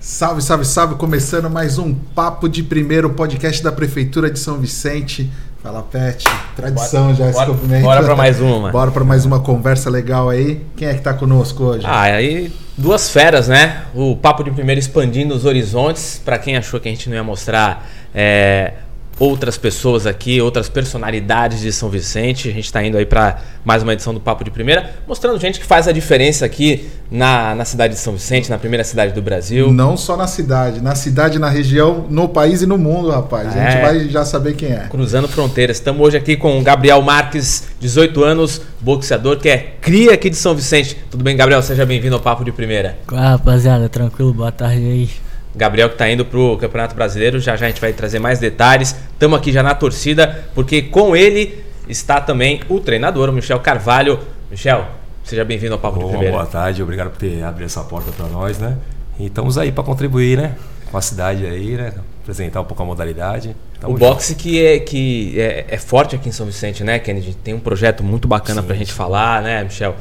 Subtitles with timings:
[0.00, 0.94] Salve, salve, salve!
[0.96, 5.30] Começando mais um Papo de Primeiro, podcast da Prefeitura de São Vicente.
[5.62, 6.24] Fala, Pet.
[6.56, 7.82] Tradição Bora- já esse bora- cumprimento.
[7.82, 8.70] bora pra mais uma.
[8.70, 10.62] Bora pra mais uma conversa legal aí.
[10.76, 11.84] Quem é que tá conosco hoje?
[11.86, 13.82] Ah, aí duas feras, né?
[13.94, 16.20] O Papo de Primeiro expandindo os horizontes.
[16.24, 18.74] Pra quem achou que a gente não ia mostrar é,
[19.18, 23.82] outras pessoas aqui, outras personalidades de São Vicente, a gente tá indo aí pra mais
[23.82, 27.64] uma edição do Papo de Primeira, mostrando gente que faz a diferença aqui na, na
[27.64, 29.72] cidade de São Vicente, na primeira cidade do Brasil.
[29.72, 33.48] Não só na cidade, na cidade, na região, no país e no mundo, rapaz.
[33.48, 33.82] A gente É.
[33.82, 34.86] vai já saber quem é.
[34.88, 35.78] Cruzando fronteiras.
[35.78, 40.36] Estamos hoje aqui com o Gabriel Marques, 18 anos, boxeador, que é cria aqui de
[40.36, 40.96] São Vicente.
[41.10, 41.60] Tudo bem, Gabriel?
[41.62, 42.96] Seja bem-vindo ao Papo de Primeira.
[43.12, 45.10] Ah, rapaziada, tranquilo, boa tarde aí.
[45.54, 48.94] Gabriel que está indo pro Campeonato Brasileiro, já já a gente vai trazer mais detalhes.
[49.12, 54.18] Estamos aqui já na torcida, porque com ele está também o treinador, o Michel Carvalho.
[54.50, 54.86] Michel,
[55.24, 56.32] seja bem-vindo ao Papo de Bom, Primeira.
[56.32, 58.76] boa tarde, obrigado por ter abrido essa porta para nós, né?
[59.18, 60.54] E estamos aí para contribuir, né?
[60.90, 61.92] Com a cidade aí, né?
[62.22, 63.56] Apresentar um pouco a modalidade.
[63.80, 64.08] Tamo O junto.
[64.08, 67.34] boxe que, é, que é, é forte aqui em São Vicente, né, Kennedy?
[67.34, 69.96] Tem um projeto muito bacana pra gente falar, né, Michel?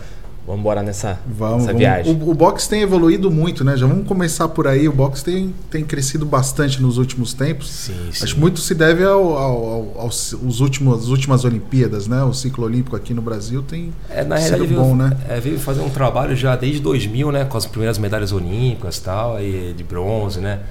[0.48, 1.80] Vamos embora nessa, Vamos, nessa vamos.
[1.80, 2.14] viagem.
[2.14, 3.76] O, o boxe tem evoluído muito, né?
[3.76, 4.88] Já vamos começar por aí.
[4.88, 7.70] O boxe tem, tem crescido bastante nos últimos tempos.
[7.70, 8.23] Sim, sim.
[8.23, 12.23] Acho que muito se deve ao, ao- ao- aos os últimos, às últimas Olimpíadas, né?
[12.23, 15.18] O ciclo olímpico aqui no Brasil tem É, na sido realidade, bom, veio, né?
[15.28, 17.44] é, veio fazer um trabalho já desde 2000, né?
[17.44, 20.62] Com as primeiras medalhas olímpicas e tal, aí de bronze, né?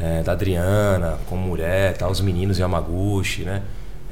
[0.00, 3.62] É, da Adriana, com mulher, tal, os meninos Yamaguchi, né?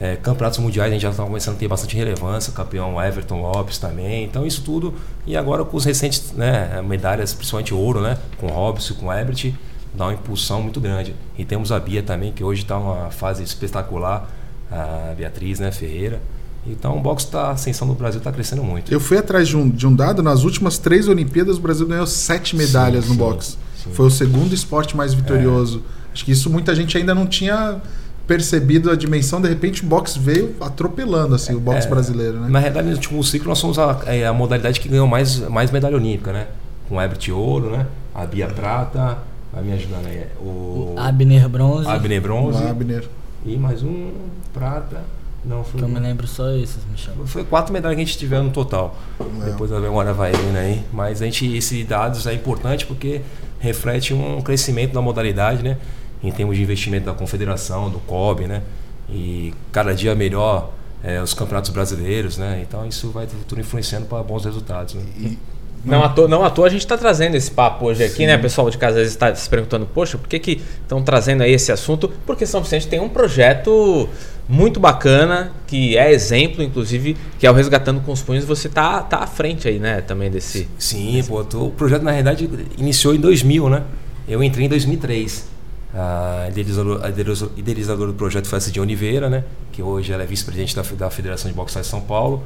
[0.00, 3.78] É, campeonatos mundiais a gente já está começando a ter bastante relevância, campeão Everton Lopes
[3.78, 4.24] também.
[4.24, 4.94] Então isso tudo,
[5.26, 8.16] e agora com os recentes né, medalhas, principalmente ouro, né?
[8.38, 9.52] Com Robson, com Ebert,
[9.92, 11.14] dá uma impulsão muito grande.
[11.36, 14.30] E temos a Bia também, que hoje está uma fase espetacular,
[14.70, 16.20] a Beatriz né, Ferreira.
[16.64, 18.92] Então o boxe está, a ascensão do Brasil está crescendo muito.
[18.92, 22.06] Eu fui atrás de um, de um dado, nas últimas três Olimpíadas o Brasil ganhou
[22.06, 23.56] sete medalhas no sim, boxe.
[23.82, 23.90] sim.
[23.92, 25.82] Foi o segundo esporte mais vitorioso.
[26.12, 27.80] Acho que isso muita gente ainda não tinha
[28.28, 29.40] percebido a dimensão.
[29.40, 32.48] De repente o boxe veio atropelando assim, o boxe É, brasileiro, né?
[32.48, 35.70] Na realidade, no último ciclo, nós somos a, é, a modalidade que ganhou mais, mais
[35.72, 36.46] medalha olímpica, né?
[36.88, 37.86] Com o Ebert Ouro, né?
[38.14, 39.18] A Bia Prata,
[39.52, 40.26] vai me ajudando aí.
[40.40, 42.62] O Abner Bronze, Abner Bronze.
[42.62, 43.08] Abner.
[43.46, 44.12] E mais um
[44.52, 45.00] Prata.
[45.44, 45.78] Não, foi.
[45.78, 47.14] que eu me lembro só esses, Michel.
[47.24, 48.98] Foi quatro medalhas que a gente tiver no total.
[49.18, 49.44] É.
[49.46, 50.82] Depois a memória vai indo aí.
[50.92, 53.22] Mas a gente, esse dados é importante porque
[53.58, 55.78] reflete um crescimento da modalidade, né?
[56.22, 58.62] Em termos de investimento da confederação, do COB, né?
[59.10, 60.70] E cada dia melhor
[61.02, 62.60] é, os campeonatos brasileiros, né?
[62.66, 64.94] Então isso vai tudo influenciando para bons resultados.
[64.94, 65.02] Né?
[65.16, 65.38] E,
[65.84, 68.34] Não à, toa, não à toa a gente está trazendo esse papo hoje aqui, né?
[68.36, 71.42] O pessoal de casa às vezes está se perguntando, poxa, por que que estão trazendo
[71.44, 72.10] aí esse assunto?
[72.26, 74.08] Porque São Vicente tem um projeto
[74.48, 78.44] muito bacana, que é exemplo, inclusive, que é o Resgatando com os Punhos.
[78.44, 80.00] Você tá, tá à frente aí, né?
[80.00, 80.66] Também desse...
[80.78, 83.84] Sim, pô, tô- o projeto na realidade iniciou em 2000, né?
[84.26, 85.46] Eu entrei em 2003.
[85.94, 89.44] A idealizo- idealizadora do projeto foi a Oliveira, né?
[89.72, 92.42] Que hoje ela é vice-presidente da, da Federação de Boxe de São Paulo.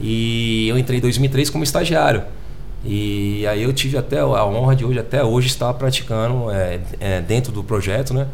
[0.00, 2.22] E eu entrei em 2003 como estagiário.
[2.84, 7.20] E aí eu tive até a honra de hoje, até hoje, estar praticando é, é,
[7.20, 8.28] dentro do projeto, né?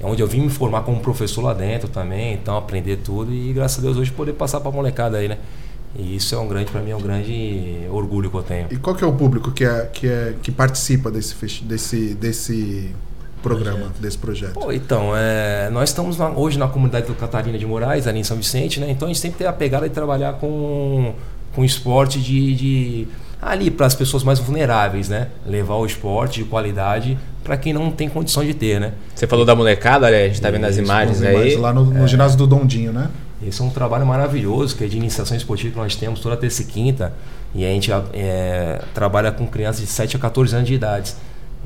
[0.00, 3.52] É onde eu vim me formar como professor lá dentro também, então aprender tudo e
[3.52, 5.36] graças a Deus hoje poder passar para a molecada aí, né?
[5.94, 8.68] E isso é um grande, para mim, é um grande orgulho que eu tenho.
[8.70, 11.34] e qual que é o público que, é, que, é, que participa desse,
[11.64, 12.94] desse, desse
[13.42, 14.52] programa, desse projeto?
[14.54, 18.24] Pô, então, é, nós estamos na- hoje na comunidade do Catarina de Moraes, ali em
[18.24, 18.90] São Vicente, né?
[18.90, 21.14] Então a gente sempre tem a pegada de trabalhar com,
[21.54, 23.08] com esporte de, de
[23.40, 25.28] ali para as pessoas mais vulneráveis, né?
[25.46, 28.92] Levar o esporte de qualidade para quem não tem condição de ter, né?
[29.14, 31.56] Você falou da molecada, a gente tá vendo as imagens aí.
[31.56, 33.08] lá no, no ginásio do Dondinho, né?
[33.42, 36.60] Esse é um trabalho maravilhoso, que é de iniciação esportiva que nós temos toda terça
[36.60, 37.14] e quinta.
[37.54, 41.14] E a gente é, trabalha com crianças de 7 a 14 anos de idade.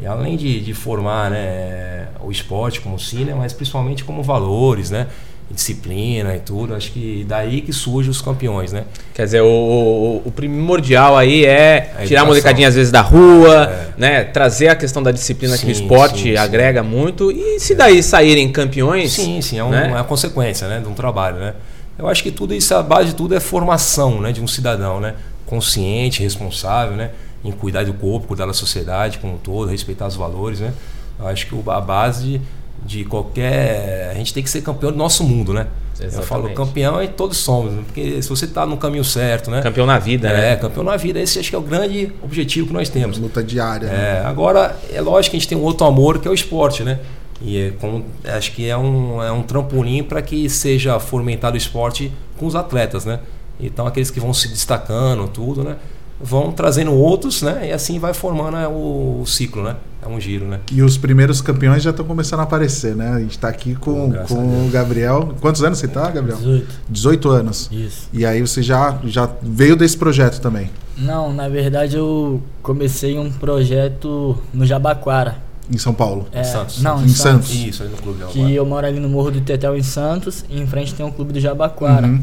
[0.00, 5.06] E além de, de formar né, o esporte como cine, mas principalmente como valores, né?
[5.50, 6.75] Disciplina e tudo.
[6.75, 8.85] Acho que daí que surgem os campeões, né?
[9.14, 13.02] Quer dizer, o, o, o primordial aí é A tirar a molecadinha às vezes da
[13.02, 13.88] rua, É.
[13.96, 14.25] né?
[14.25, 16.37] Trazer a questão da disciplina que o Sim, esporte sim, sim.
[16.37, 17.31] agrega muito.
[17.31, 19.12] E se daí saírem campeões.
[19.12, 19.87] Sim, sim, é, um- né?
[19.87, 21.55] é uma consequência né, de um trabalho, né?
[21.97, 24.99] Eu acho que tudo isso, a base de tudo é formação né, de um cidadão,
[24.99, 25.14] né?
[25.47, 27.11] Consciente, responsável, né?
[27.44, 30.73] Em cuidar do corpo, cuidar da sociedade como um todo, respeitar os valores, né?
[31.19, 32.41] Eu acho que a base
[32.87, 34.11] de qualquer...
[34.11, 35.67] A gente tem que ser campeão do nosso mundo, né?
[36.00, 36.55] Eu falo Exatamente.
[36.56, 37.82] campeão e todos somos, né?
[37.87, 39.62] porque se você está no caminho certo, né?
[39.62, 40.56] Campeão na vida, É, né?
[40.56, 43.17] campeão na vida, esse acho que é o grande objetivo que nós temos.
[43.19, 43.88] Luta diária.
[43.88, 44.23] né?
[44.23, 46.82] É, agora, é lógico que a gente tem um outro amor que é o esporte,
[46.82, 46.99] né?
[47.40, 51.58] E é como- acho que é um, é um trampolim para que seja fomentado o
[51.58, 53.20] esporte com os atletas, né?
[53.61, 55.76] Então aqueles que vão se destacando, tudo, né?
[56.25, 57.69] Vão trazendo outros, né?
[57.69, 59.76] E assim vai formando é, o, o ciclo, né?
[60.03, 60.61] É um giro, né?
[60.73, 63.09] E os primeiros campeões já estão começando a aparecer, né?
[63.11, 65.35] A gente tá aqui com, a com o Gabriel.
[65.41, 66.37] Quantos anos você tá, Gabriel?
[66.38, 66.67] 18.
[66.91, 67.69] 18 anos.
[67.71, 68.09] Isso.
[68.12, 73.31] E aí você já, já veio desse projeto também, Não, na verdade eu comecei um
[73.31, 75.37] projeto no Jabaquara.
[75.73, 76.26] em São Paulo.
[76.32, 76.82] É, Santos.
[76.82, 77.49] Não, Em em, Santos.
[77.49, 77.67] Santos.
[77.67, 80.61] Isso, ali no clube Que eu moro ali no Morro do Tetel em Santos e
[80.61, 82.06] em frente tem um clube do Jabaquara.
[82.06, 82.21] Uhum.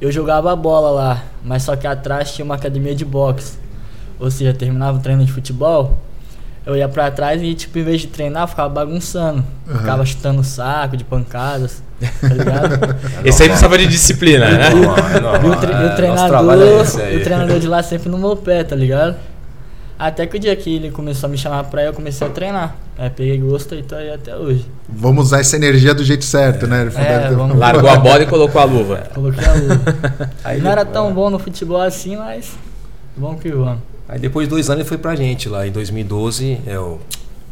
[0.00, 3.58] Eu jogava bola lá, mas só que atrás tinha uma academia de boxe.
[4.18, 5.98] Ou seja, terminava o treino de futebol,
[6.64, 9.44] eu ia pra trás e, tipo, em vez de treinar, eu ficava bagunçando.
[9.68, 9.78] Uhum.
[9.78, 11.82] Ficava chutando saco de pancadas,
[12.20, 12.96] tá ligado?
[13.24, 14.70] Esse aí precisava de disciplina, né?
[14.72, 16.28] E o, tre- e o treinador,
[17.00, 19.16] é o treinador de lá sempre no meu pé, tá ligado?
[19.98, 22.30] Até que o dia que ele começou a me chamar pra ir, eu comecei a
[22.30, 22.76] treinar.
[22.98, 24.64] Aí peguei gosto e tô aí até hoje.
[24.88, 26.90] Vamos usar essa energia do jeito certo, né?
[26.96, 29.08] É, vamos- Largou a bola e colocou a luva.
[29.14, 30.30] Coloquei a luva.
[30.44, 32.52] Aí Não era tão bom no futebol assim, mas
[33.16, 33.78] vamos que vamos.
[34.08, 37.00] Aí depois de dois anos ele foi pra gente lá, em 2012, eu,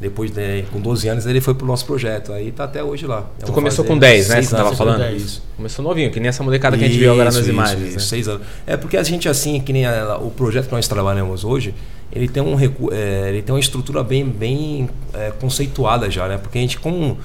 [0.01, 3.25] depois de, com 12 anos ele foi pro nosso projeto, aí tá até hoje lá.
[3.45, 4.43] Tu começou com 10, né?
[4.43, 4.97] Você tava falando?
[4.99, 5.23] Com 10.
[5.23, 5.43] Isso.
[5.57, 7.83] Começou novinho, que nem essa molecada que a gente viu agora nas Isso, imagens.
[7.89, 8.03] isso, né?
[8.03, 8.43] seis anos.
[8.67, 11.75] É porque a gente assim, que nem a- o projeto que nós trabalhamos hoje,
[12.13, 16.39] ele tem um recu- é, ele tem uma estrutura bem, bem é, conceituada já, né?
[16.39, 17.17] Porque a gente como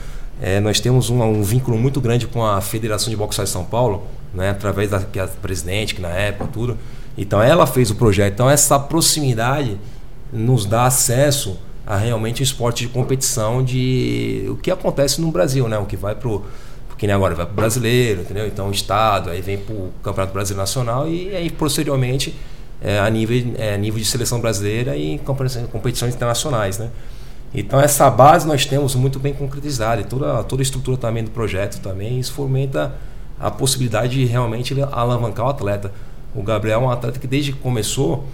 [0.41, 3.65] é, nós temos um, um vínculo muito grande com a Federação de Boxe de São
[3.65, 4.51] Paulo, né?
[4.51, 6.77] Através da que a presidente que na época tudo.
[7.17, 8.33] Então ela fez o projeto.
[8.35, 9.77] Então essa proximidade
[10.31, 11.57] nos dá acesso
[11.89, 15.75] a realmente o esporte de competição de o que acontece no Brasil, né?
[15.79, 16.45] O que vai pro
[16.87, 18.45] porque nem agora vai pro brasileiro, entendeu?
[18.45, 22.35] Então estado, aí vem pro Campeonato Brasileiro Nacional e aí posteriormente
[22.79, 25.19] é, a nível é, nível de seleção brasileira e
[25.71, 26.91] competições, internacionais, né?
[27.51, 31.31] Então essa base nós temos muito bem concretizada e toda toda a estrutura também do
[31.31, 32.93] projeto também isso fomenta
[33.39, 35.91] a possibilidade de realmente alavancar o atleta.
[36.35, 38.27] O Gabriel é um atleta que desde que começou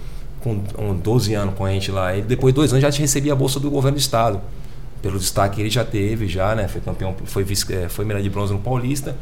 [0.46, 3.32] com um 12 anos com a gente lá, ele depois de dois anos já recebia
[3.32, 4.40] a bolsa do governo do estado
[5.02, 6.68] pelo destaque que ele já teve já, né?
[6.68, 9.16] Foi campeão, foi vice, eh, foi medalha de bronze no Paulista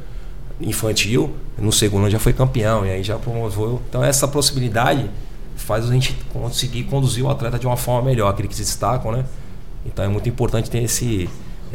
[0.60, 3.82] infantil, no segundo ano já foi campeão e aí já promoveu.
[3.88, 5.10] Então essa possibilidade
[5.56, 9.12] faz a gente conseguir conduzir o atleta de uma forma melhor, aquele que se destacam,
[9.12, 9.24] né?
[9.84, 11.28] Então é muito importante ter esse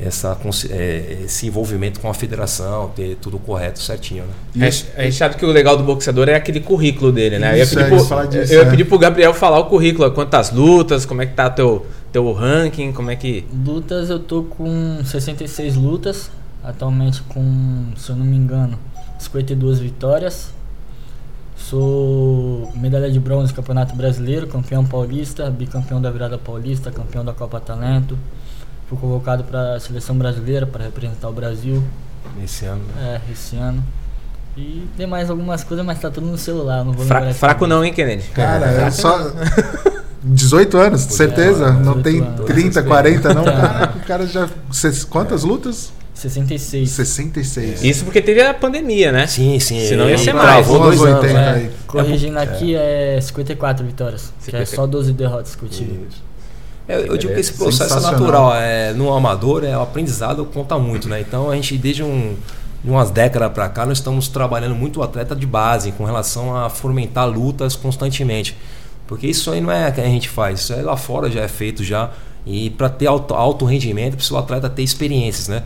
[0.03, 0.37] essa
[0.69, 4.65] eh, esse envolvimento com a federação, ter tudo correto, certinho, né?
[4.65, 4.85] A Isso.
[4.85, 7.53] gente- a gente sabe que o legal do boxeador é aquele currículo dele, né?
[7.53, 8.69] Eu ia Isso, pedir, é, pro, isso, disso, eu ia é.
[8.69, 12.91] pedir pro Gabriel falar o currículo, quantas lutas, como é que tá teu, teu ranking,
[12.91, 13.45] como é que.
[13.65, 16.29] Lutas eu tô com 66 lutas,
[16.63, 18.77] atualmente com, se eu não me engano,
[19.17, 20.51] 52 vitórias.
[21.55, 27.33] Sou medalha de bronze no Campeonato Brasileiro, campeão paulista, bicampeão da virada paulista, campeão da
[27.33, 28.17] Copa Talento.
[28.89, 31.83] Fui convocado para a seleção brasileira para representar o Brasil
[32.43, 32.81] Esse ano.
[32.95, 33.21] né?
[33.27, 33.83] é, esse ano.
[34.57, 37.67] E tem mais algumas coisas, mas tá tudo no celular, não vou Fra- fraco cabeça.
[37.67, 38.23] não, hein, Kennedy?
[38.33, 39.31] Cara, é só.
[40.23, 41.71] 18 anos, certeza?
[41.71, 42.45] não 18 tem anos.
[42.45, 43.43] 30, 40, não?
[43.45, 43.53] Tem.
[43.55, 44.49] Caraca, o cara já.
[45.09, 45.93] Quantas lutas?
[46.13, 46.89] 66.
[46.89, 47.83] 66.
[47.83, 49.25] Isso porque teve a pandemia, né?
[49.27, 49.79] Sim, sim.
[49.87, 50.67] Senão ia ser mais.
[50.67, 51.51] dois Umas anos, 80 né?
[51.53, 51.71] aí.
[51.87, 54.75] Corrigindo aqui é 54 vitórias, que é 54.
[54.75, 55.91] só 12 derrotas que eu tive.
[56.09, 56.21] Isso.
[56.89, 58.55] É, eu digo que esse processo é natural.
[58.55, 61.21] É, no amador, é, o aprendizado conta muito, né?
[61.21, 62.35] Então a gente, desde um,
[62.83, 66.57] de umas décadas para cá, nós estamos trabalhando muito o atleta de base com relação
[66.57, 68.57] a fomentar lutas constantemente.
[69.05, 71.47] Porque isso aí não é que a gente faz, isso aí lá fora já é
[71.47, 72.09] feito já.
[72.45, 75.63] E para ter alto, alto rendimento, precisa o atleta ter experiências, né?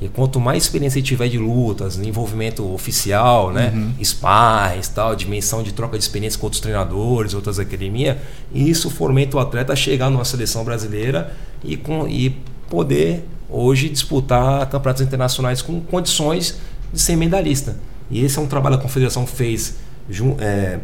[0.00, 3.72] E quanto mais experiência ele tiver de lutas, envolvimento oficial, né?
[4.02, 8.18] Sparring, tal, dimensão de troca de experiência com outros treinadores, outras academias,
[8.52, 12.36] isso fomenta o atleta a chegar numa seleção brasileira e, com, e
[12.68, 16.58] poder hoje disputar campeonatos internacionais com condições
[16.92, 17.76] de ser medalhista.
[18.10, 19.76] E esse é um trabalho que a confederação fez
[20.38, 20.78] é,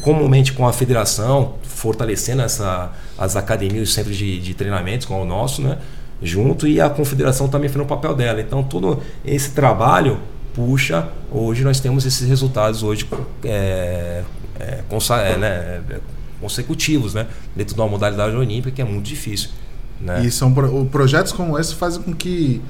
[0.00, 5.22] comumente com a federação, fortalecendo essa, as academias e os centros de, de treinamentos, como
[5.22, 5.78] o nosso, né?
[6.22, 8.40] junto, e a confederação também fez o papel dela.
[8.40, 10.18] Então, todo esse trabalho
[10.54, 13.06] puxa, hoje nós temos esses resultados hoje
[13.44, 14.22] é,
[14.58, 16.00] é, é, né, é,
[16.40, 17.28] consecutivos, né?
[17.54, 19.50] dentro de uma modalidade olímpica que é muito difícil.
[20.00, 20.24] Né?
[20.24, 22.60] E são pro- projetos como esse fazem com que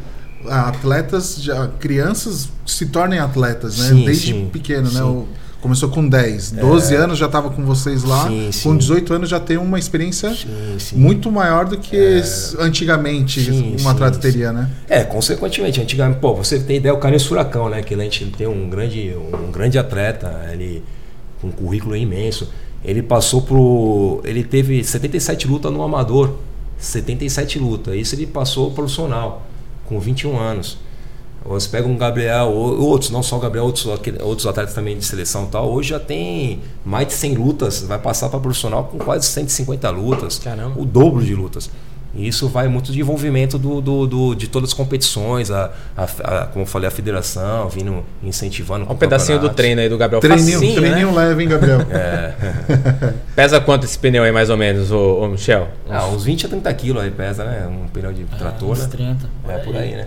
[0.46, 3.88] atletas, já, crianças se tornem atletas, né?
[3.88, 5.00] Sim, Desde sim, pequeno, né?
[5.00, 5.02] sim.
[5.02, 5.28] O-
[5.60, 8.76] começou com 10, 12 anos já estava com vocês lá, Sim, com sim.
[8.76, 13.78] 18 anos já tem uma experiência Sim, muito maior do que s- antigamente Sim, um
[13.78, 14.20] sim, atleta sim.
[14.20, 14.70] teria, né?
[14.88, 17.82] É, consequentemente, antigamente, pô, você tem ideia, o Carlos Furacão, né?
[17.82, 19.14] Que a gente tem um grande,
[19.48, 20.82] um grande atleta, ele
[21.40, 22.48] com um currículo imenso.
[22.84, 24.20] Ele passou pro.
[24.24, 26.34] Ele teve 77 lutas no amador.
[26.78, 27.94] 77 lutas.
[27.96, 29.44] Isso ele passou profissional,
[29.86, 30.78] com 21 anos.
[31.44, 34.98] Ou você pega um Gabriel, ou outros, não só o Gabriel, outros, outros atletas também
[34.98, 38.84] de seleção e tal, hoje já tem mais de 100 lutas, vai passar para profissional
[38.84, 40.80] com quase 150 lutas, Caramba.
[40.80, 41.70] o dobro de lutas.
[42.14, 46.04] E isso vai muito de envolvimento do, do, do de todas as competições, a, a,
[46.04, 48.90] a, como eu falei, a federação vindo incentivando.
[48.90, 50.20] Um pedacinho do treino aí do Gabriel.
[50.20, 51.16] Treininho, Facinho, treininho né?
[51.16, 51.80] leve, hein, Gabriel?
[51.90, 52.34] É.
[53.36, 55.68] Pesa quanto esse pneu aí, mais ou menos, ô, ô Michel?
[55.88, 57.66] Ah, uns 20 a 30 quilos aí pesa, né?
[57.66, 58.88] Um pneu de trator, uns né?
[58.90, 59.30] 30.
[59.48, 60.06] É por aí, né?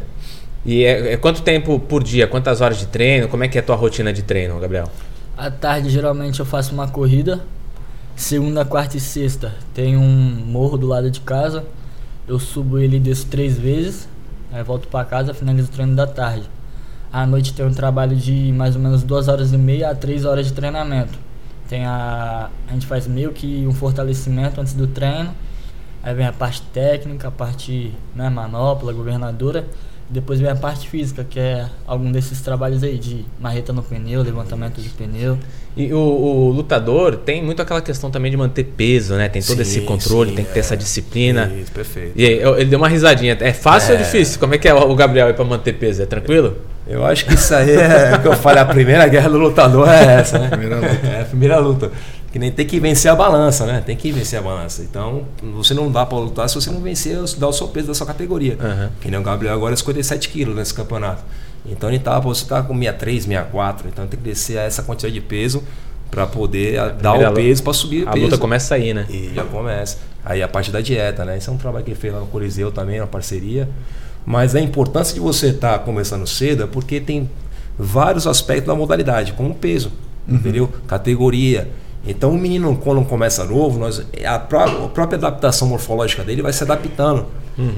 [0.66, 2.28] E é, é quanto tempo por dia?
[2.28, 3.28] Quantas horas de treino?
[3.28, 4.90] Como é que é a tua rotina de treino, Gabriel?
[5.38, 7.42] À tarde, geralmente, eu faço uma corrida.
[8.16, 10.04] Segunda, quarta e sexta tem um
[10.46, 11.66] morro do lado de casa.
[12.28, 14.08] Eu subo ele desço três vezes.
[14.52, 16.48] Aí volto pra casa, finalizo o treino da tarde.
[17.12, 20.26] À noite tem um trabalho de mais ou menos duas horas e meia a três
[20.26, 21.18] horas de treinamento.
[21.68, 25.34] Tem a, a gente faz meio que um fortalecimento antes do treino.
[26.04, 29.66] Aí vem a parte técnica, a parte né, manopla, governadora.
[30.12, 34.22] Depois vem a parte física, que é algum desses trabalhos aí de marreta no pneu,
[34.22, 35.38] levantamento de pneu.
[35.78, 39.30] E o, o lutador tem muito aquela questão também de manter peso, né?
[39.30, 40.62] Tem todo Sim, esse controle, sim, tem que ter é.
[40.62, 41.50] essa disciplina.
[41.62, 42.12] Isso, perfeito.
[42.14, 43.38] E aí, eu- ele deu uma risadinha.
[43.40, 44.04] É fácil ou É.
[44.04, 44.38] difícil?
[44.38, 46.02] Como é que é o o Gabriel aí pra manter peso?
[46.02, 46.58] É tranquilo?
[46.86, 49.88] Eu acho que isso aí é o que eu falei, a primeira guerra do lutador
[49.88, 50.50] é essa, né?
[50.50, 51.08] Primeira luta.
[51.08, 51.92] É a primeira luta.
[52.32, 53.82] Que nem tem que vencer a balança, né?
[53.86, 54.82] Tem que vencer a balança.
[54.84, 57.94] Então, você não dá pra lutar se você não vencer, dar o seu peso da
[57.94, 58.58] sua categoria.
[58.60, 58.90] Aham.
[59.02, 61.24] Que nem o Gabriel agora é 57 quilos nesse campeonato.
[61.66, 63.88] Então ele tá, você tá com 63, 64.
[63.90, 65.62] Então tem que descer a essa quantidade de peso
[66.10, 68.26] para poder a- dar o peso para subir o A peso.
[68.26, 69.06] luta começa aí, né?
[69.10, 69.98] E já começa.
[70.24, 71.38] Aí a parte da dieta, né?
[71.38, 73.68] Isso é um trabalho que ele fez lá no Coliseu também, uma parceria.
[74.26, 77.30] Mas a importância de você estar começando cedo é porque tem
[77.78, 79.92] vários aspectos da modalidade, como peso,
[80.28, 80.70] entendeu?
[80.88, 81.68] Categoria.
[82.08, 86.52] Então o menino, quando começa novo, nós, a, pró- a própria adaptação morfológica dele vai
[86.54, 87.26] se adaptando.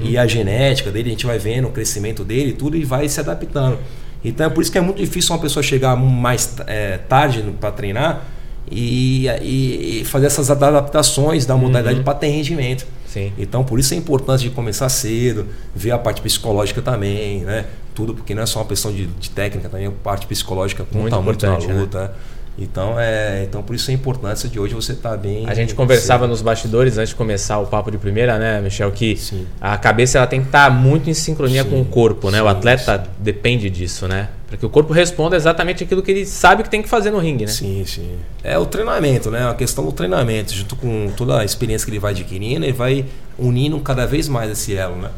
[0.02, 3.20] E a genética dele, a gente vai vendo o crescimento dele, tudo, e vai se
[3.20, 3.76] adaptando.
[4.24, 7.70] Então é por isso que é muito difícil uma pessoa chegar mais é, tarde para
[7.70, 8.22] treinar
[8.70, 12.86] e, e- e fazer essas adaptações da modalidade para ter rendimento.
[13.06, 13.32] Sim.
[13.38, 17.66] Então, por isso a importância de começar cedo, ver a parte psicológica também, né?
[17.94, 21.10] Tudo, porque não é só uma questão de, de técnica, também a parte psicológica Muito
[21.12, 21.80] conta muito na importante, né?
[21.80, 22.02] luta.
[22.04, 22.10] né?
[22.56, 25.44] Então, é, então, por isso a importância de hoje você estar bem.
[25.48, 29.16] A gente conversava nos bastidores antes de começar o papo de primeira, né, Michel, que
[29.16, 29.46] Sim.
[29.60, 32.40] a cabeça ela tem que estar muito em sincronia Sim, com o corpo, né?
[32.40, 34.28] O sim, atleta depende disso, né?
[34.46, 37.18] Para que o corpo responda exatamente aquilo que ele sabe que tem que fazer no
[37.18, 37.50] ringue, né?
[37.50, 38.18] Sim, sim.
[38.44, 39.48] É o treinamento, né?
[39.48, 43.04] A questão do treinamento, junto com toda a experiência que ele vai adquirindo, ele vai
[43.36, 45.10] unindo cada vez mais esse elo, né?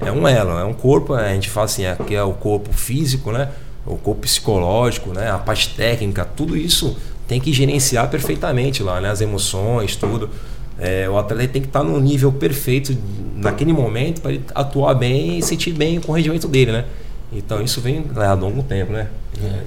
[0.00, 2.72] É um elo, é um corpo, a gente fala assim, é, que é o corpo
[2.72, 3.48] físico, né?
[3.88, 5.30] O corpo psicológico, né?
[5.30, 9.10] A parte técnica, tudo isso tem que gerenciar perfeitamente lá, né?
[9.10, 10.30] As emoções, tudo.
[10.78, 12.96] É, o atleta tem que estar no nível perfeito
[13.34, 16.84] naquele momento para ele atuar bem e sentir bem com o rendimento dele, né?
[17.32, 19.08] Então isso vem a longo tempo, né?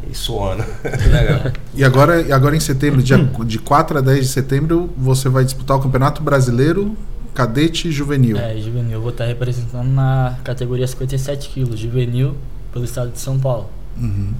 [0.09, 0.63] E suando.
[0.83, 1.51] Legal.
[1.73, 5.45] E agora, e agora em setembro, dia, de 4 a 10 de setembro, você vai
[5.45, 6.95] disputar o Campeonato Brasileiro
[7.33, 8.37] Cadete e Juvenil.
[8.37, 8.93] É, juvenil.
[8.93, 12.35] Eu vou estar representando na categoria 57 quilos, juvenil,
[12.73, 13.69] pelo estado de São Paulo.
[13.97, 14.33] Uhum.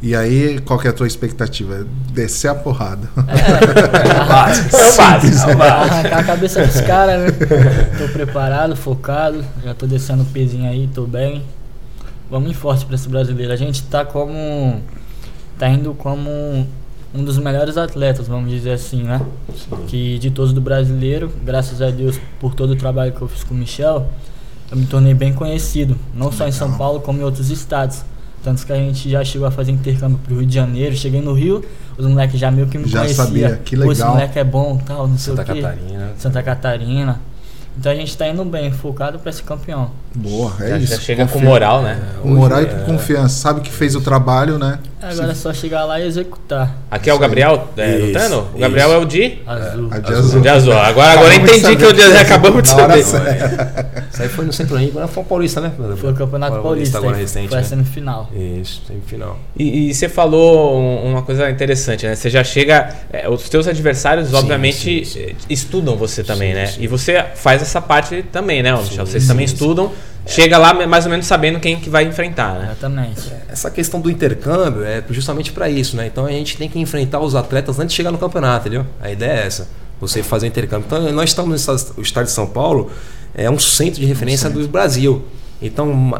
[0.00, 1.84] E aí, qual que é a tua expectativa?
[2.12, 3.08] Descer a porrada.
[3.16, 4.76] É o básico.
[4.76, 5.62] É o básico.
[5.62, 7.30] Arrancar a cabeça dos caras, né?
[7.98, 11.42] Tô preparado, focado, já tô descendo o pezinho aí, tô bem.
[12.30, 13.52] Vamos em forte pra esse brasileiro.
[13.52, 14.80] A gente tá como.
[15.58, 16.30] tá indo como
[17.12, 19.20] um dos melhores atletas, vamos dizer assim, né?
[19.88, 23.42] Que de todos do brasileiro, graças a Deus por todo o trabalho que eu fiz
[23.42, 24.08] com o Michel,
[24.70, 26.76] eu me tornei bem conhecido, não só em São.
[26.76, 28.04] Paulo, como em outros estados.
[28.48, 31.34] Tanto que a gente já chegou a fazer intercâmbio pro Rio de Janeiro, cheguei no
[31.34, 31.62] Rio,
[31.98, 33.26] os moleques já meio que me Já conheciam.
[33.26, 34.14] sabia, que Pô, esse legal.
[34.14, 35.60] moleque é bom, tal, não sei Santa o quê.
[35.60, 36.10] Catarina.
[36.16, 37.20] Santa Catarina.
[37.76, 39.90] Então a gente tá indo bem, focado pra ser campeão.
[40.14, 40.94] Boa, é Já, isso.
[40.94, 41.98] já chega com Confia- moral, né?
[42.22, 43.28] Com moral e Hoje com é- confiança.
[43.40, 44.78] Sabe que fez o trabalho, né?
[45.00, 46.74] Agora é só chegar lá e executar.
[46.90, 47.18] Aqui é o.
[47.20, 48.48] Gabriel é, lutando?
[48.52, 48.96] O Gabriel isso.
[48.96, 49.38] é o de?
[49.46, 49.88] Azul.
[49.92, 50.18] A de Azul.
[50.24, 50.40] azul.
[50.40, 50.72] De azul.
[50.72, 52.98] Agora, agora eu Acabamos de entendi que o de acabamos de saber.
[52.98, 55.70] Isso aí foi no Centro Olímpico, agora foi o Paulista, né?
[55.96, 57.48] Foi o Campeonato Paulista, agora recente.
[57.48, 57.66] foi a né?
[57.66, 58.28] semifinal.
[58.34, 59.38] Isso, semifinal.
[59.56, 62.16] E, e você falou um- uma coisa interessante, né?
[62.16, 62.92] Você já chega.
[63.12, 65.34] é, os teus adversários, Sim, obviamente, sim, sim.
[65.48, 66.66] estudam você também, Sim, né?
[66.66, 66.82] sim.
[66.82, 69.06] E você faz essa parte também, né, Michel?
[69.06, 69.54] Vocês sim, também sim.
[69.54, 69.92] estudam,
[70.28, 72.64] chega lá mais ou menos sabendo quem que vai enfrentar, né?
[72.66, 73.32] Exatamente.
[73.48, 76.06] Essa questão do intercâmbio é justamente para isso, né?
[76.06, 78.86] Então a gente tem que enfrentar os atletas antes de chegar no campeonato, entendeu?
[79.00, 79.68] A ideia é essa.
[80.00, 80.86] Você fazer o intercâmbio.
[80.86, 82.90] Então nós estamos no estado, de São Paulo,
[83.34, 85.24] é um centro de referência do Brasil.
[85.60, 86.12] Então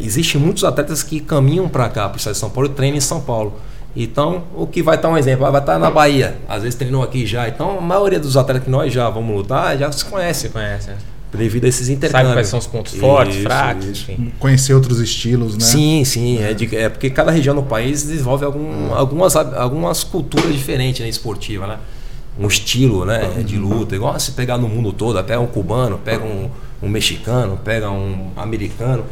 [0.00, 2.96] existem muitos atletas que caminham para cá, para o estado de São Paulo, e treinam
[2.96, 3.60] em São Paulo.
[3.98, 7.02] Então, o que vai estar um exemplo, ah, vai estar na Bahia, às vezes treinou
[7.02, 7.48] aqui já.
[7.48, 10.42] Então, a maioria dos atletas que nós já vamos lutar já se conhece.
[10.42, 10.90] Você conhece,
[11.36, 12.26] devido a esses intercâmbios.
[12.28, 14.10] Sabe quais são os pontos fortes, Isso, fracos, isso.
[14.10, 14.32] enfim.
[14.38, 15.60] Conhecer outros estilos, né?
[15.64, 16.38] Sim, sim.
[16.42, 21.08] É, de- é porque cada região do país desenvolve algum- algumas, algumas culturas diferentes né,
[21.08, 21.78] esportiva, né?
[22.38, 23.94] Um estilo né, de luta.
[23.94, 26.50] Igual se pegar no mundo todo, pega um cubano, pega um,
[26.82, 29.04] um mexicano, pega um americano,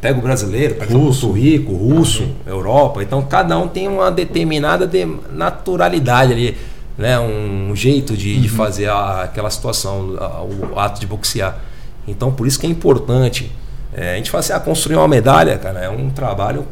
[0.00, 1.26] pega o brasileiro, pega o Russo.
[1.26, 3.02] Porto Rico, russo, Europa.
[3.02, 6.56] Então cada um tem uma determinada de- naturalidade ali,
[6.98, 7.18] né?
[7.18, 11.58] Um jeito de, de fazer a- aquela situação, a- o ato de boxear.
[12.06, 13.50] Então por isso que é importante.
[13.92, 16.64] É, a gente fala assim, ah, construir uma medalha, cara, é um trabalho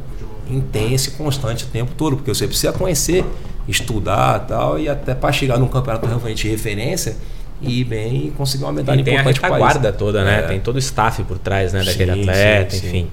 [0.48, 3.24] intenso e constante o tempo todo, porque você precisa conhecer,
[3.66, 7.16] estudar tal, e até para chegar num campeonato realmente de referência
[7.60, 9.62] e bem conseguir uma medalha E tem a importante para país.
[9.64, 10.38] retaguarda toda, né?
[10.38, 10.42] É.
[10.42, 11.82] Tem todo o staff por trás, né?
[11.82, 12.86] Daquele Sim, atleta, sim, sim.
[12.88, 13.10] enfim.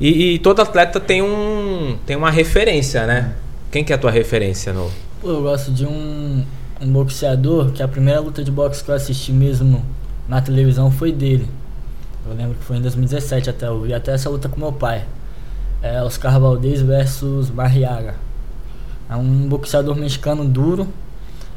[0.00, 3.32] E, e todo atleta tem um tem uma referência, né?
[3.70, 6.44] Quem que é a tua referência no Pô, eu gosto de um,
[6.80, 9.84] um boxeador que a primeira luta de boxe que eu assisti mesmo
[10.28, 11.48] na televisão foi dele.
[12.24, 15.04] Eu lembro que foi em 2017 até, eu vi até essa luta com meu pai.
[15.82, 18.14] É Oscar Valdez versus Barriaga.
[19.10, 20.86] É um boxeador mexicano duro.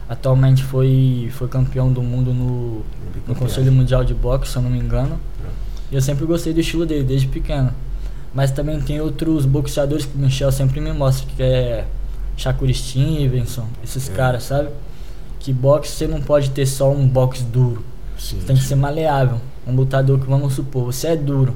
[0.10, 2.82] Atualmente foi, foi campeão do mundo no,
[3.28, 5.20] no Conselho Mundial de Boxe, se eu não me engano.
[5.92, 7.72] E eu sempre gostei do estilo dele, desde pequeno.
[8.34, 11.86] Mas também tem outros boxeadores que o Michel sempre me mostra, que é
[12.38, 14.70] Shakur Stevenson, esses caras, sabe?
[15.40, 17.84] Que boxe você não pode ter só um boxe duro.
[18.18, 19.38] Sim, Você tem que ser maleável.
[19.68, 21.56] Um lutador que, vamos supor, você é duro.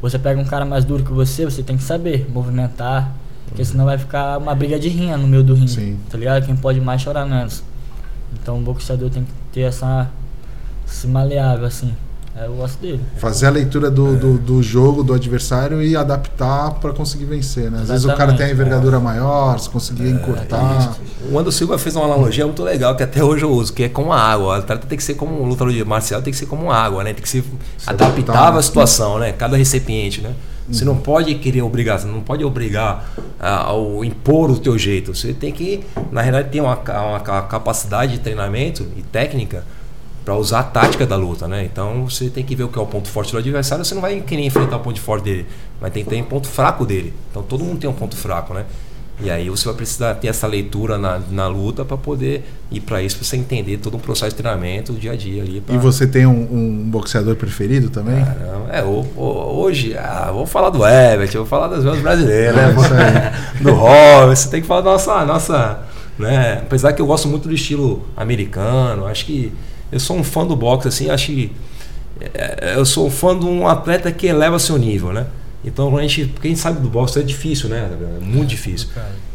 [0.00, 3.12] Você pega um cara mais duro que você, você tem que saber movimentar.
[3.46, 5.70] Porque senão vai ficar uma briga de rinha no meio do ringue.
[5.70, 5.98] Sim.
[6.08, 6.44] Tá ligado?
[6.44, 7.64] Quem pode mais chorar menos.
[8.32, 10.08] Então o boxeador tem que ter essa.
[10.86, 11.94] se maleável, assim.
[12.40, 13.00] É, Eu gosto dele.
[13.16, 14.16] Fazer a leitura do, É.
[14.16, 17.80] do, do jogo, do adversário e adaptar para conseguir vencer, né?
[17.82, 18.38] Às vezes o cara Exatamente.
[18.38, 20.94] tem a envergadura maior, se conseguir É, encurtar.
[21.30, 23.88] O Anderson Silva fez uma analogia muito legal que até hoje eu uso, que é
[23.88, 24.46] com a água.
[24.46, 27.02] O atleta tem que ser como um lutador de marcial, tem que ser como água,
[27.02, 27.12] né?
[27.12, 27.42] Tem que ser
[27.86, 28.56] adaptável adaptar.
[28.58, 29.32] à situação, né?
[29.32, 30.32] Cada recipiente, né?
[30.70, 35.14] Você não pode querer obrigar, você não pode obrigar a- ao impor o teu jeito.
[35.14, 35.80] Você tem que,
[36.12, 39.64] na realidade, ter uma, uma ca- capacidade de treinamento e técnica
[40.28, 41.64] para usar a tática da luta, né?
[41.64, 43.82] Então você tem que ver o que é o ponto forte do adversário.
[43.82, 45.46] Você não vai querer enfrentar o ponto forte dele,
[45.80, 47.14] mas tem que ter um ponto fraco dele.
[47.30, 48.66] Então todo mundo tem um ponto fraco, né?
[49.22, 53.02] E aí você vai precisar ter essa leitura na, na luta para poder ir para
[53.02, 55.62] isso, para você entender todo um processo de treinamento, o dia a dia ali.
[55.62, 58.22] pra- E você tem um, um boxeador preferido também?
[58.22, 62.54] Caramba, é, o- o- hoje, ah, vou falar do Everett, vou falar das meus brasileiros,
[62.90, 63.32] né?
[63.58, 65.80] É, do Robert, você tem que falar da nossa, nossa,
[66.18, 66.58] né?
[66.60, 69.50] Apesar que eu gosto muito do estilo americano, acho que
[69.90, 71.52] eu sou um fã do boxe, assim, acho que
[72.20, 75.26] é, eu sou um fã de um atleta que eleva seu nível, né?
[75.64, 77.90] Então, a gente, quem sabe do boxe é difícil, né?
[78.18, 78.88] É muito difícil.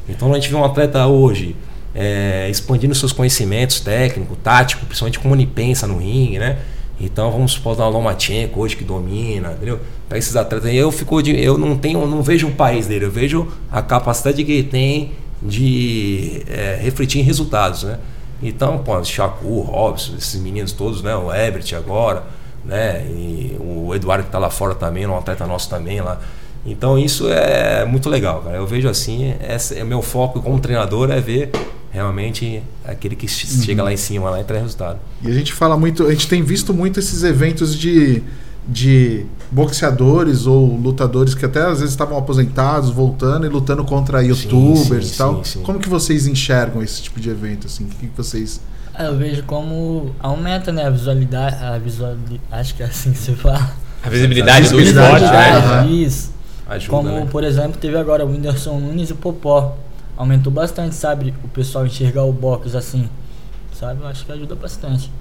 [0.07, 1.55] Então, a gente vê um atleta hoje
[1.93, 6.57] é, expandindo seus conhecimentos técnico, tático, principalmente como ele pensa no ringue, né?
[6.99, 9.79] Então, vamos supor o Lomachenko hoje que domina, entendeu?
[10.07, 13.05] Pega esses atletas aí, eu fico de, eu não tenho, não vejo o país dele,
[13.05, 15.11] eu vejo a capacidade que ele tem
[15.41, 17.97] de é, refletir em resultados, né?
[18.43, 21.15] Então, pô, Shakur, Robson, esses meninos todos, né?
[21.15, 22.23] O Ebert agora,
[22.63, 23.05] né?
[23.07, 26.19] E o Eduardo que tá lá fora também, um atleta nosso também lá.
[26.65, 28.57] Então isso é muito legal, cara.
[28.57, 31.51] Eu vejo assim, esse é meu foco como treinador é ver
[31.91, 34.99] realmente aquele que chega lá em cima lá e traz resultado.
[35.21, 38.23] E a gente fala muito, a gente tem visto muito esses eventos de,
[38.67, 45.07] de boxeadores ou lutadores que até às vezes estavam aposentados, voltando e lutando contra youtubers
[45.07, 45.43] sim, e tal.
[45.43, 45.63] sim, sim.
[45.63, 47.67] Como que vocês enxergam esse tipo de evento?
[47.67, 47.83] Assim?
[47.85, 48.61] O que, que vocês.
[48.93, 51.55] Ah, Eu vejo como aumenta né, a visualidade.
[51.63, 52.15] A visual,
[52.51, 53.71] acho que é assim que se fala.
[54.03, 55.91] a visibilidade do Visibilidade, esporte, né?
[55.91, 56.31] Isso.
[56.67, 57.27] Ajuda, Como, né?
[57.29, 59.77] por exemplo, teve agora o Whindersson Nunes e o Popó.
[60.15, 61.33] Aumentou bastante, sabe?
[61.43, 63.09] O pessoal enxergar o box assim.
[63.77, 64.01] Sabe?
[64.01, 65.11] Eu acho que ajuda bastante.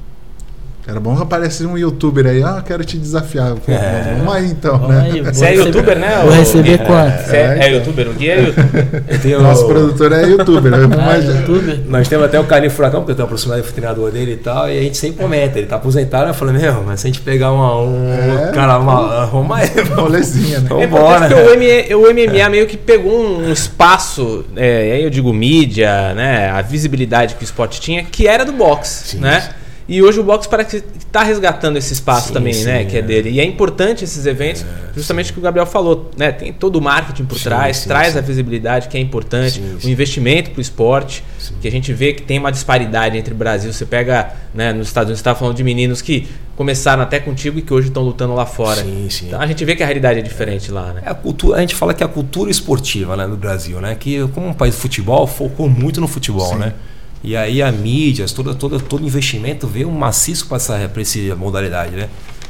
[0.84, 3.54] Era bom que aparecesse um youtuber aí, ah, quero te desafiar.
[3.54, 4.14] Pô, É.
[4.18, 5.02] Vamos aí então, Vamos né?
[5.12, 6.20] aí, vou Você é receber- youtuber, né?
[6.24, 7.22] Vou receber quanto?
[7.24, 9.02] Você é, é youtuber, o Gui é youtuber.
[9.22, 10.78] Tenho- Nosso produtor é youtuber, né?
[10.92, 11.80] Ah, Mas- youtuber?
[11.86, 14.68] Nós temos até o Carinho Furacão, porque eu tenho aproximado do treinador dele e tal,
[14.68, 15.56] e a gente sempre comenta.
[15.56, 18.12] Ele tá aposentado, eu falo, meu, mas se a gente pegar uma, um.
[18.48, 18.50] É.
[18.52, 19.26] cara, uma.
[19.26, 20.66] Vamos aí, Rolezinha, né?
[20.68, 26.12] Vamos É o, o MMA meio que pegou um espaço, é, aí eu digo mídia,
[26.14, 29.48] né, a visibilidade que o esporte tinha, que era do boxe, Sim, né?
[29.88, 32.96] E hoje o boxe parece que está resgatando esse espaço Sim, também, sim, né, que
[32.96, 33.02] é é.
[33.02, 33.30] dele.
[33.30, 34.64] E é importante esses eventos,
[34.94, 36.32] justamente o que o Gabriel falou, né?
[36.32, 40.50] Tem todo o marketing por Sim, trás, traz a visibilidade que é importante, o investimento
[40.50, 41.22] para o esporte,
[41.60, 43.72] que a gente vê que tem uma disparidade entre o Brasil.
[43.72, 47.58] Você pega, né, nos Estados Unidos, você estava falando de meninos que começaram até contigo
[47.58, 48.82] e que hoje estão lutando lá fora.
[48.82, 49.26] Sim, sim.
[49.26, 51.02] Então a gente vê que a realidade é diferente lá, né?
[51.04, 53.96] É a, cultura, a gente fala que é a cultura esportiva né, no Brasil, né?
[53.98, 56.58] Que como um país de futebol, focou muito no futebol, Sim.
[56.58, 56.72] né?
[57.24, 61.36] E aí a mídia, toda, toda, todo investimento veio um maciço para essa, pra essa
[61.36, 62.08] modalidade, né?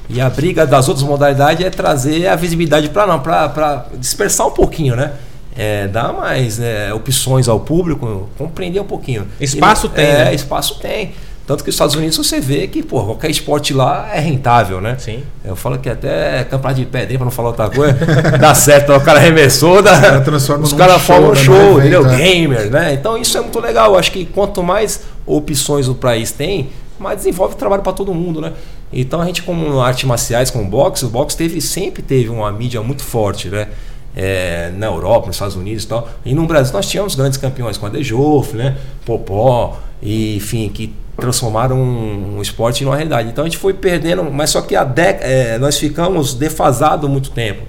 [0.09, 4.51] E a briga das outras modalidades é trazer a visibilidade para não, para dispersar um
[4.51, 5.13] pouquinho, né?
[5.55, 9.27] É, dar mais é, opções ao público, compreender um pouquinho.
[9.39, 10.05] Espaço e, tem.
[10.05, 10.35] É, né?
[10.35, 11.13] espaço tem.
[11.47, 14.97] Tanto que os Estados Unidos você vê que pô, qualquer esporte lá é rentável, né?
[14.99, 15.23] Sim.
[15.45, 17.95] Eu falo que até campeonato de pedrinha, pra não falar outra coisa,
[18.39, 21.79] dá certo, o cara arremessou, dá, cara transforma os caras show, formam um né, show,
[21.81, 22.01] entendeu?
[22.03, 22.25] evento, é.
[22.25, 22.95] Gamer, né?
[22.95, 23.93] Então isso é muito legal.
[23.93, 28.41] Eu acho que quanto mais opções o país tem, mais desenvolve trabalho para todo mundo,
[28.41, 28.53] né?
[28.93, 32.83] Então a gente, como artes marciais, como boxe, o boxe teve, sempre teve uma mídia
[32.83, 33.69] muito forte, né?
[34.15, 36.09] É, na Europa, nos Estados Unidos e tal.
[36.25, 38.77] E no Brasil nós tínhamos grandes campeões, com a Dejoff, né?
[39.07, 43.29] Popó, e, enfim, que transformaram um, um esporte numa realidade.
[43.29, 47.31] Então a gente foi perdendo, mas só que a dec, é, nós ficamos defasados muito
[47.31, 47.63] tempo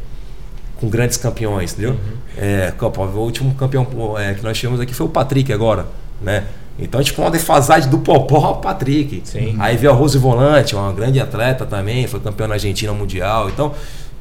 [0.79, 1.95] com grandes campeões, entendeu?
[2.37, 5.85] É, Copa, o último campeão é, que nós tivemos aqui foi o Patrick agora,
[6.21, 6.43] né?
[6.77, 9.21] Então a gente foi uma defasagem do Popó ao Patrick.
[9.23, 9.55] Sim.
[9.59, 13.49] Aí veio a Rose Volante, uma grande atleta também, foi campeã na Argentina Mundial.
[13.49, 13.73] Então,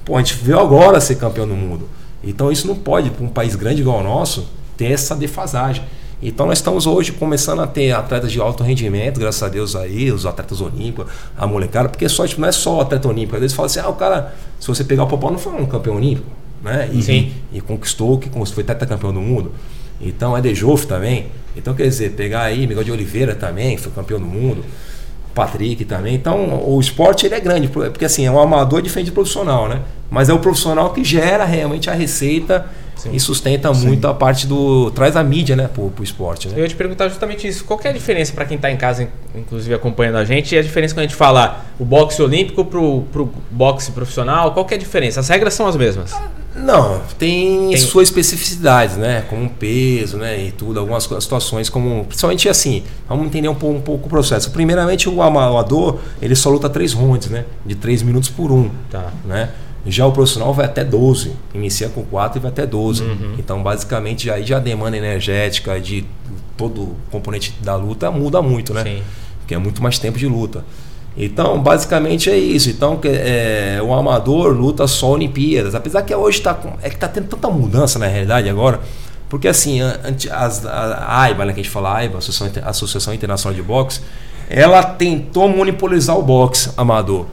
[0.04, 1.88] pô, a gente veio agora ser campeão do mundo.
[2.22, 5.82] Então isso não pode, para um país grande igual o nosso, ter essa defasagem.
[6.22, 10.10] Então nós estamos hoje começando a ter atletas de alto rendimento, graças a Deus aí,
[10.12, 11.06] os atletas olímpicos,
[11.36, 13.34] a molecada, porque só, tipo, não é só atleta olímpico.
[13.34, 15.66] Às vezes fala assim, ah, o cara, se você pegar o Popó, não foi um
[15.66, 16.28] campeão olímpico,
[16.62, 16.88] né?
[16.92, 17.32] E, Sim.
[17.52, 19.50] e conquistou, que foi tetracampeão do mundo.
[20.00, 21.26] Então é de Joff também.
[21.56, 24.64] Então quer dizer, pegar aí Miguel de Oliveira também, foi campeão do mundo.
[25.34, 26.14] Patrick também.
[26.14, 29.80] Então, o esporte ele é grande, porque assim, é um amador diferente do profissional, né?
[30.10, 32.66] Mas é o profissional que gera realmente a receita
[33.10, 34.90] e sustenta muito a parte do.
[34.92, 36.54] traz a mídia, né, pro, pro esporte, né?
[36.56, 37.64] Eu ia te perguntar justamente isso.
[37.64, 39.08] Qual que é a diferença para quem está em casa, in-
[39.40, 43.02] inclusive acompanhando a gente, e a diferença quando a gente fala o boxe olímpico pro,
[43.10, 44.52] pro boxe profissional?
[44.52, 45.18] Qual que é a diferença?
[45.20, 46.14] As regras são as mesmas.
[46.54, 49.24] Não, tem, Tem- suas especificidades, né?
[49.28, 50.44] Como peso, né?
[50.44, 52.04] E tudo, algumas situações como.
[52.04, 54.50] Principalmente assim, vamos entender um pouco, um pouco o processo.
[54.50, 57.44] Primeiramente, o amador, ele só luta três rounds, né?
[57.64, 58.70] De três minutos por um.
[58.90, 59.12] Tá.
[59.24, 59.50] Né?
[59.86, 61.32] Já o profissional vai até 12.
[61.54, 63.02] Inicia com 4 e vai até 12.
[63.38, 66.04] Então, basicamente, aí já a demanda energética de
[66.56, 68.84] todo o componente da luta muda muito, né?
[68.84, 69.02] Sim.
[69.40, 70.64] Porque é muito mais tempo de luta.
[71.16, 72.70] Então, basicamente é isso.
[72.70, 75.74] Então, é, o amador luta só Olimpíadas.
[75.74, 78.80] Apesar que hoje está é que tá tendo tanta mudança na realidade agora.
[79.28, 79.80] Porque assim,
[80.30, 84.00] as- a, AIBA, né, que a gente fala AIBA, Associação, Associação Internacional de Boxe,
[84.48, 87.26] ela tentou monopolizar o boxe amador.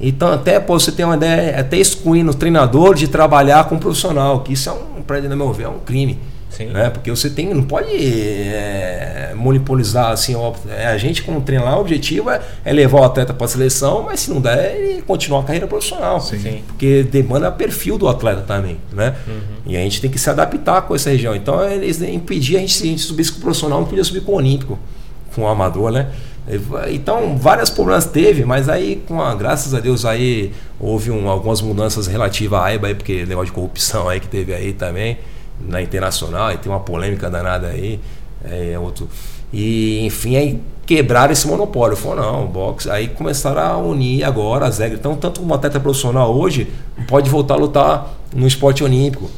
[0.00, 3.78] Então, até para você ter uma ideia, até excluindo o treinador de trabalhar com um
[3.78, 6.18] profissional, que isso é um, no meu ver, é um crime.
[6.56, 6.66] Sim.
[6.66, 6.90] Né?
[6.90, 11.80] Porque você tem, não pode é, monopolizar assim, ó, é, a gente como treinar, o
[11.80, 15.40] objetivo é, é levar o atleta para a seleção, mas se não der, ele continuar
[15.40, 16.20] a carreira profissional.
[16.20, 16.62] Sim.
[16.66, 19.14] Porque demanda perfil do atleta também, né?
[19.64, 21.34] E a gente tem que se adaptar com essa região.
[21.34, 24.20] Então eles impediam a gente, se a gente subisse com o profissional, não podia subir
[24.20, 24.78] com o olímpico,
[25.34, 26.08] com o amador, né?
[26.90, 31.60] Então, vários problemas teve, mas aí, com a, graças a Deus, aí houve um, algumas
[31.60, 35.18] mudanças relativas à AIBA, aí, porque negócio de corrupção aí que teve aí também,
[35.68, 38.00] na internacional, e tem uma polêmica danada aí,
[38.44, 39.08] é, outro.
[39.52, 41.96] E, enfim, aí quebraram esse monopólio.
[41.96, 42.88] Falou, não, boxe.
[42.90, 44.98] Aí começaram a unir agora as regras.
[44.98, 46.68] Então, tanto um atleta profissional hoje
[47.06, 49.30] pode voltar a lutar no esporte olímpico.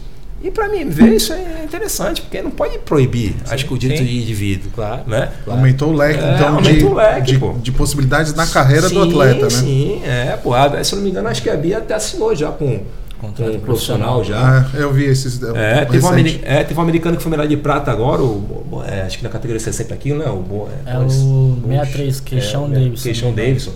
[0.42, 4.00] E para mim, ver isso é interessante, porque não pode proibir, acho que o direito
[4.00, 4.06] sim.
[4.06, 4.70] de indivíduo.
[4.74, 5.00] Claro.
[5.06, 5.30] Né?
[5.46, 9.08] Aumentou o leque, É, então, de, o leque, de, de possibilidades na carreira do Sim,
[9.10, 9.50] atleta, né?
[9.50, 10.52] Sim, é, pô.
[10.52, 12.82] a- Se eu não me engano, acho que a Bia até assinou já com
[13.26, 14.60] Contrato um profissional já.
[14.72, 15.40] Ah, eu vi esses.
[15.54, 18.82] É, teve um, é, teve um americano que foi medalha de prata agora, o, o-
[18.86, 20.30] é, acho que na categoria 60 quilos, né?
[20.30, 23.02] O, É Boris- o Boris- 63, Queixão é, Davidson.
[23.02, 23.72] Queixão Davidson.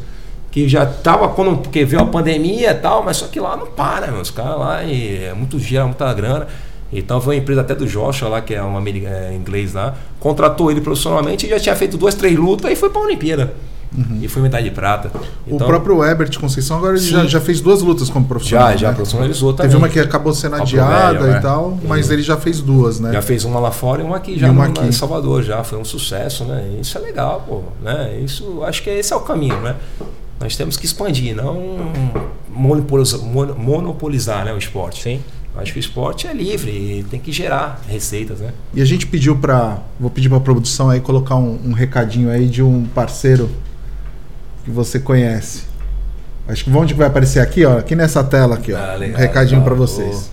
[0.51, 1.59] Que já tava quando.
[1.59, 4.21] Porque veio a pandemia e tal, mas só que lá não para, meu.
[4.21, 6.47] Os caras lá e é muito gera, muita grana.
[6.93, 10.71] Então foi uma empresa até do Joshua lá, que é um é, inglês lá, contratou
[10.71, 13.53] ele profissionalmente e já tinha feito duas, três lutas e foi pra Olimpíada.
[14.21, 15.11] E foi medalha de prata.
[15.47, 18.71] O Então, próprio Herbert Conceição agora já, já fez duas lutas como profissional.
[18.73, 18.95] Já, já né?
[18.95, 19.71] profissionalizou também.
[19.71, 21.41] Teve uma que acabou sendo adiada velho, e é.
[21.41, 23.13] tal, mas ele já fez duas, né?
[23.13, 24.85] Já fez uma lá fora e uma aqui E já uma aqui.
[24.85, 25.65] em Salvador já.
[25.65, 26.69] Foi um sucesso, né?
[26.81, 27.63] Isso é legal, pô.
[27.83, 28.21] Né?
[28.23, 29.75] Isso, acho que esse é o caminho, né?
[30.39, 31.91] Nós temos que expandir, não
[32.49, 35.03] monopolizar, mono- monopolizar né, o esporte.
[35.03, 35.21] Sim.
[35.57, 38.51] Acho que o esporte é livre e tem que gerar receitas, né?
[38.73, 39.79] E a gente pediu pra.
[39.99, 43.51] Vou pedir pra produção aí colocar um, um recadinho aí de um parceiro
[44.69, 45.63] que você conhece.
[46.47, 47.79] Acho que onde que vai aparecer aqui, ó?
[47.79, 48.77] Aqui nessa tela aqui, ó.
[48.77, 49.65] Ah, legal, um recadinho legal.
[49.65, 50.31] pra vocês.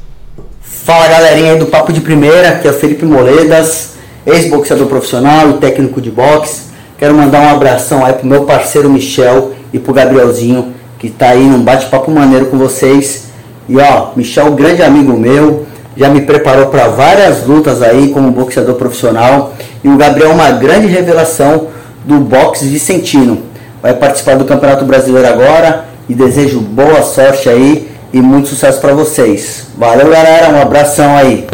[0.61, 3.93] Fala galerinha aí do Papo de Primeira, aqui é o Felipe Moledas,
[4.25, 6.63] ex-boxeador profissional e técnico de boxe.
[6.97, 11.43] Quero mandar um abração aí pro meu parceiro Michel e pro Gabrielzinho, que tá aí
[11.43, 13.25] num bate-papo maneiro com vocês.
[13.69, 18.75] E ó, Michel, grande amigo meu, já me preparou para várias lutas aí como boxeador
[18.75, 19.53] profissional.
[19.83, 21.67] E o Gabriel é uma grande revelação
[22.05, 23.54] do boxe vicentino.
[23.85, 28.95] Vai participar do Campeonato Brasileiro agora e desejo boa sorte aí e muito sucesso para
[28.95, 29.67] vocês.
[29.77, 30.49] Valeu, galera.
[30.49, 31.45] Um abração aí.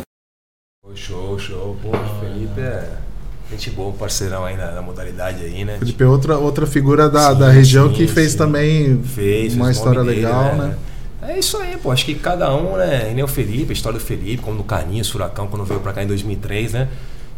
[0.96, 1.76] Show, show.
[1.84, 2.88] Pô, o Felipe é
[3.52, 5.76] gente boa, parceirão aí na, na modalidade aí, né?
[5.80, 8.38] Felipe é outra, outra figura da, Sim, da região sim, que fez sim.
[8.38, 10.78] também Fez, uma fez história dele, legal, né?
[11.24, 11.92] É isso aí, pô.
[11.92, 13.10] Acho que cada um, né?
[13.12, 15.92] E nem o Felipe, a história do Felipe, como no Carlinhos, Furacão, quando veio pra
[15.92, 16.88] cá em 2003, né?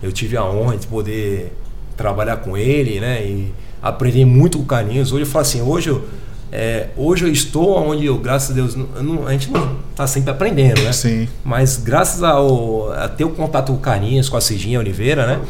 [0.03, 1.51] Eu tive a honra de poder
[1.97, 3.23] trabalhar com ele, né?
[3.25, 3.51] E
[3.83, 5.11] aprender muito com o Carlinhos.
[5.11, 6.03] Hoje eu falo assim, hoje eu,
[6.51, 10.31] é, hoje eu estou onde eu, graças a Deus, não- a gente não tá sempre
[10.31, 10.93] aprendendo, né?
[10.93, 11.27] Sim.
[11.43, 15.41] Mas graças ao, a ter o contato com o Carlinhos, com a Cidinha Oliveira, né?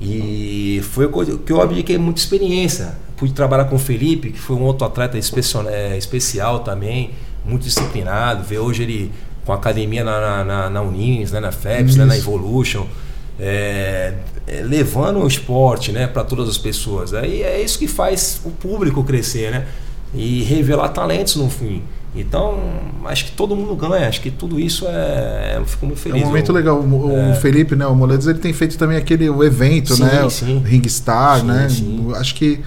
[0.00, 2.94] E foi o que eu- que eu abdiquei muita experiência.
[3.16, 7.10] Pude trabalhar com o Felipe, que foi um outro atleta especial, é, especial também,
[7.44, 8.44] muito disciplinado.
[8.44, 9.10] Ver hoje ele
[9.44, 11.40] com a academia na, na, na, na Unins, né?
[11.40, 12.04] na FEPS, né?
[12.04, 12.16] na.
[12.16, 12.84] Evolution.
[13.38, 14.14] É,
[14.46, 17.12] é, levando o esporte né, para todas as pessoas.
[17.14, 19.66] Aí é isso que faz o público crescer, né?
[20.14, 21.82] E revelar talentos no fim.
[22.14, 22.58] Então,
[23.04, 24.08] acho que todo mundo ganha.
[24.08, 25.54] Acho que tudo isso é.
[25.58, 26.22] Eu fico muito É feliz.
[26.22, 26.80] um momento Eu- legal.
[26.80, 27.34] O, o é.
[27.34, 30.26] Felipe, né, o Moledos, ele tem feito também aquele o evento, Sim, né?
[30.30, 30.56] sim.
[30.56, 31.68] O Ringstar, Sim, né?
[31.68, 32.12] sim.
[32.14, 32.60] Acho que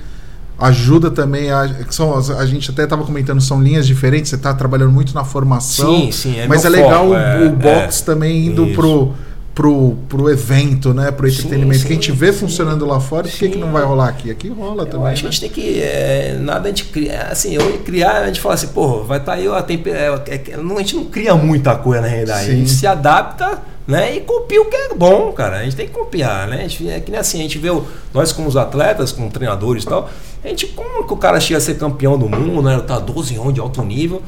[0.59, 4.91] ajuda também a, são a gente até estava comentando são linhas diferentes você está trabalhando
[4.91, 8.05] muito na formação Sim, sim, é mas é legal foco, o, é, o box é.
[8.05, 8.75] também indo Isso.
[8.75, 9.13] pro
[9.59, 11.11] pro, pro evento, né?
[11.11, 11.81] Pro Sim, entretenimento.
[11.85, 12.39] que a gente sim, vê sim.
[12.39, 13.59] funcionando lá fora, por que, que Sim.
[13.59, 14.31] não vai rolar aqui?
[14.31, 15.07] Aqui rola Eu também.
[15.07, 15.27] acho que né?
[15.27, 15.81] a gente tem que.
[15.81, 17.23] é, nada a gente cria.
[17.23, 19.93] Assim, eu ia criar, a gente fala assim, pô, vai estar aí a temper...
[19.93, 22.45] é, é, não, A gente não cria muita coisa na realidade.
[22.45, 22.51] Sim.
[22.51, 25.57] A gente se adapta né, e copia o que é bom, cara.
[25.57, 26.59] A gente tem que copiar, né?
[26.59, 29.29] A gente, é que nem assim, a gente vê o- nós como os atletas, como
[29.29, 30.09] treinadores e tal,
[30.41, 32.79] a gente, como que o cara chega a ser campeão do mundo, né?
[32.87, 34.21] Tá 12 anos de alto nível.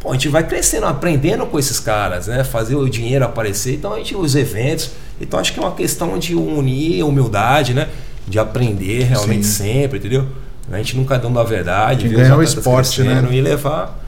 [0.00, 2.44] Pô, a gente vai crescendo, aprendendo com esses caras, né?
[2.44, 3.74] Fazer o dinheiro aparecer.
[3.74, 4.90] Então a gente, os eventos.
[5.20, 7.88] Então acho que é uma questão de unir humildade, né?
[8.26, 9.64] De aprender realmente Sim.
[9.64, 10.26] sempre, entendeu?
[10.70, 13.26] A gente nunca dando a verdade, Quem ver os ganha é o esporte, né?
[13.30, 13.98] E levar.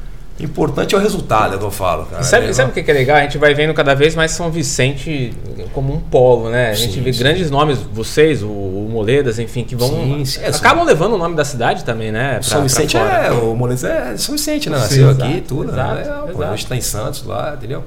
[0.40, 2.06] O importante é o resultado, é o que eu falo.
[2.06, 2.22] Cara.
[2.22, 3.16] Sabe, Levar- sabe o que é legal?
[3.18, 5.32] A gente vai vendo cada vez mais São Vicente
[5.72, 6.70] como um polo, né?
[6.70, 7.18] A gente Sim, vê sim.
[7.20, 9.88] grandes nomes, vocês, o, o Moledas, enfim, que vão.
[9.88, 12.34] Sim, sim, é, acabam levando o nome da cidade também, né?
[12.34, 14.78] pra- São Vicente é, o Moledes é São Vicente, né?
[14.78, 15.70] Nasceu aqui, tudo.
[15.70, 16.00] exato, né?
[16.02, 16.44] Legal, pô.
[16.44, 17.84] Hoje tá em Santos lá, entendeu?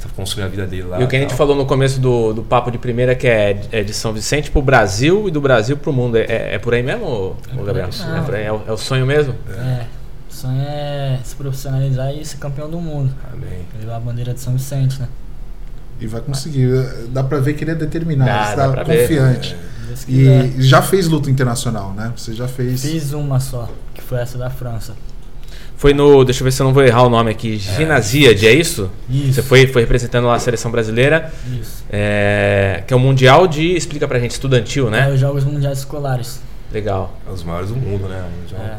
[0.00, 1.00] Tá construindo a vida dele lá.
[1.00, 3.58] E o que a gente falou no começo do, do papo de primeira, que é,
[3.72, 6.16] é de São Vicente pro Brasil e do Brasil pro mundo.
[6.16, 7.04] É, é- é por aí mesmo,
[7.58, 7.88] ô Gabriel?
[7.88, 8.06] isso.
[8.08, 9.34] É, por aí, é o, é o sonho mesmo?
[9.50, 9.97] É.
[10.38, 13.12] O sonho é se profissionalizar e ser campeão do mundo.
[13.32, 13.66] Amém.
[13.80, 15.08] Levar a bandeira de São Vicente, né?
[16.00, 16.68] E vai conseguir.
[17.08, 19.00] Dá pra ver que ele é determinado, Dá, ver.
[19.00, 19.56] confiante.
[19.88, 20.44] Deus quiser.
[20.56, 22.12] E já fez luta internacional, né?
[22.14, 22.82] Você já fez.
[22.82, 24.94] Fiz uma só, que foi essa da França.
[25.76, 26.24] Foi no.
[26.24, 27.58] Deixa eu ver se eu não vou errar o nome aqui.
[27.58, 28.88] Ginasiade, é isso?
[29.10, 29.32] Isso.
[29.32, 31.84] Você foi, foi representando lá a seleção brasileira, Isso.
[31.90, 33.74] é, que é o Mundial de.
[33.76, 35.12] Explica pra gente, estudantil, É né?
[35.12, 36.40] os Jogos Mundiais Escolares.
[36.72, 37.16] Legal.
[37.28, 38.24] É os maiores do mundo, né?
[38.48, 38.78] Já, É.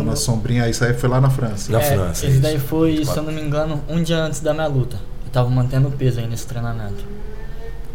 [0.00, 1.70] uma sombrinha aí, isso aí foi lá na França.
[1.72, 2.42] Na é, França, Esse isso.
[2.42, 4.96] daí foi, se eu não me engano, um dia antes da minha luta.
[5.24, 7.04] Eu tava mantendo peso aí nesse treinamento.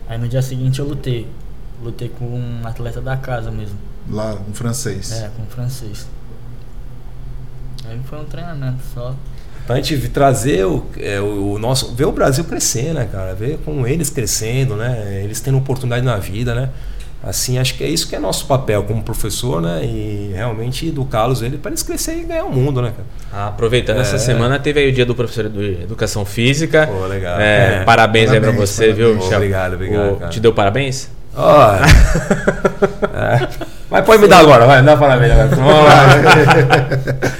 [0.08, 1.28] Aí no dia seguinte eu lutei.
[1.84, 3.78] Lutei com um atleta da casa mesmo.
[4.10, 5.12] Lá, um francês.
[5.12, 6.08] É, com um francês.
[7.86, 9.16] Aí foi um treinamento só.
[9.66, 11.94] Pra gente vi- trazer o, é, o o nosso.
[11.94, 13.36] ver o Brasil crescer, né, cara?
[13.36, 15.22] Ver com eles crescendo, né?
[15.24, 16.70] Eles tendo oportunidade na vida, né?
[17.24, 19.84] Assim, acho que é isso que é nosso papel como professor, né?
[19.84, 23.08] E realmente educá-los ele para eles crescerem e ganhar o mundo, né, cara?
[23.34, 24.02] Ah, aproveitando É.
[24.02, 26.88] essa semana, teve aí o dia do professor de Educação Física.
[26.88, 27.40] Pô, legal.
[27.40, 27.84] É, É.
[27.84, 29.24] Parabéns, aí pra Parabéns, você, viu, parabéns.
[29.24, 29.38] Michel?
[29.40, 30.30] Obrigado, obrigado, O-.
[30.30, 31.10] Te deu parabéns?
[31.38, 31.82] Olha.
[33.14, 33.48] É.
[33.90, 35.48] Mas pode me dar agora, vai, dá parabéns agora.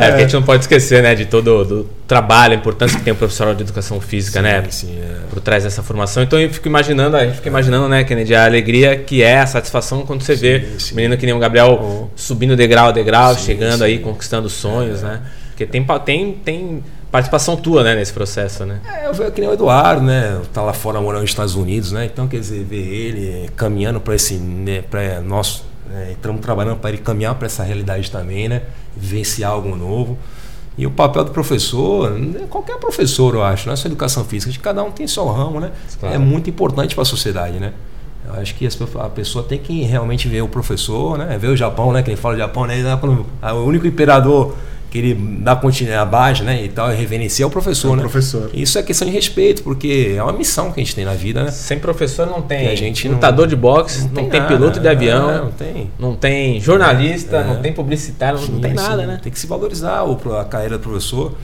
[0.00, 3.04] É, porque a gente não pode esquecer, né, de todo o trabalho, a importância que
[3.04, 4.62] tem o profissional de Educação Física, né?
[4.70, 5.28] Sim, sim, é.
[5.28, 6.22] por trás dessa formação.
[6.22, 9.46] Então eu fico imaginando, a gente fica imaginando, né, Kennedy, a alegria que é a
[9.46, 10.92] satisfação quando você vê sim.
[10.92, 12.08] um menino que nem o Gabriel Oh.
[12.14, 13.84] subindo degrau a degrau, Sim, chegando sim.
[13.84, 15.20] aí, conquistando sonhos, né?
[15.48, 18.80] Porque tem, tem, tem participação tua, né, nesse processo, né?
[18.86, 20.40] É, eu vejo que nem o Eduardo, né?
[20.52, 22.04] Tá lá fora morando nos Estados Unidos, né?
[22.04, 24.34] Então, quer dizer, ver ele caminhando para esse.
[24.34, 28.62] Né, pra nós né, estamos trabalhando para ele caminhar para essa realidade também, né?
[28.96, 30.18] Vivenciar algo novo.
[30.76, 34.52] E o papel do professor, né, qualquer professor, eu acho, não é só educação física,
[34.52, 35.72] que cada um tem seu ramo, né?
[35.98, 36.14] Claro.
[36.14, 37.72] É muito importante para a sociedade, né?
[38.26, 38.68] Eu acho que
[39.00, 41.38] a pessoa tem que realmente ver o professor, né?
[41.38, 42.02] Ver o Japão, né?
[42.02, 42.76] Que ele fala Japão, né?
[43.00, 44.54] quando- O único imperador
[44.90, 46.64] que ele dá continuidade abaixo, né?
[46.64, 48.02] E tal, e reverencia é o professor, É o né?
[48.02, 48.50] professor.
[48.54, 51.42] Isso é questão de respeito, porque é uma missão que a gente tem na vida,
[51.44, 51.50] né?
[51.50, 54.80] Sem professor não tem Que a gente não- lutador de boxe, não, tem, nada, piloto
[54.80, 55.90] de avião, é, não tem.
[55.98, 57.44] não tem jornalista, É.
[57.44, 58.76] não tem publicitário, não Sim, tem sim.
[58.76, 59.20] nada, né?
[59.22, 61.34] Tem que se valorizar o, a carreira do professor,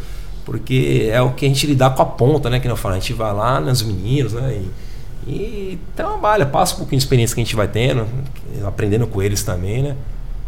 [0.45, 2.61] porque é o que a gente lidar com a ponta, né?
[2.61, 4.59] Que eu falo, a gente vai lá nos meninos, né?
[5.27, 8.07] E, e trabalha, passa um pouquinho de experiência que a gente vai tendo,
[8.67, 9.97] aprendendo com eles também, né?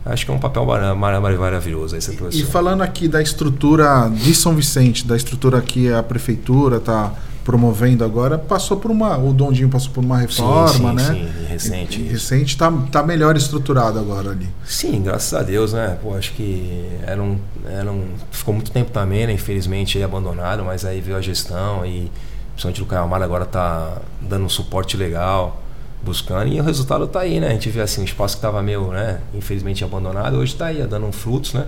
[0.07, 2.47] Acho que é um papel mara- mara- maravilhoso aí ser E professor.
[2.47, 7.13] falando aqui da estrutura de São Vicente, da estrutura que a prefeitura está
[7.45, 9.17] promovendo agora, passou por uma.
[9.19, 11.05] O Dondinho passou por uma reforma, sim, né?
[11.05, 12.01] sim, recente.
[12.01, 14.49] E- Recente está tá melhor estruturado agora ali.
[14.65, 15.97] Sim, graças a Deus, né?
[16.03, 17.39] Pô, acho que era um,
[17.69, 19.33] era um, ficou muito tempo também, né?
[19.33, 22.11] Infelizmente abandonado, mas aí veio a gestão e
[22.55, 25.63] principalmente o Caio Amaro agora tá dando um suporte legal,
[26.07, 27.49] buscando e o resultado tá aí, né?
[27.49, 29.19] A gente vê assim, um espaço que tava meio, né?
[29.35, 31.67] Infelizmente abandonado, hoje tá aí, dando frutos, né?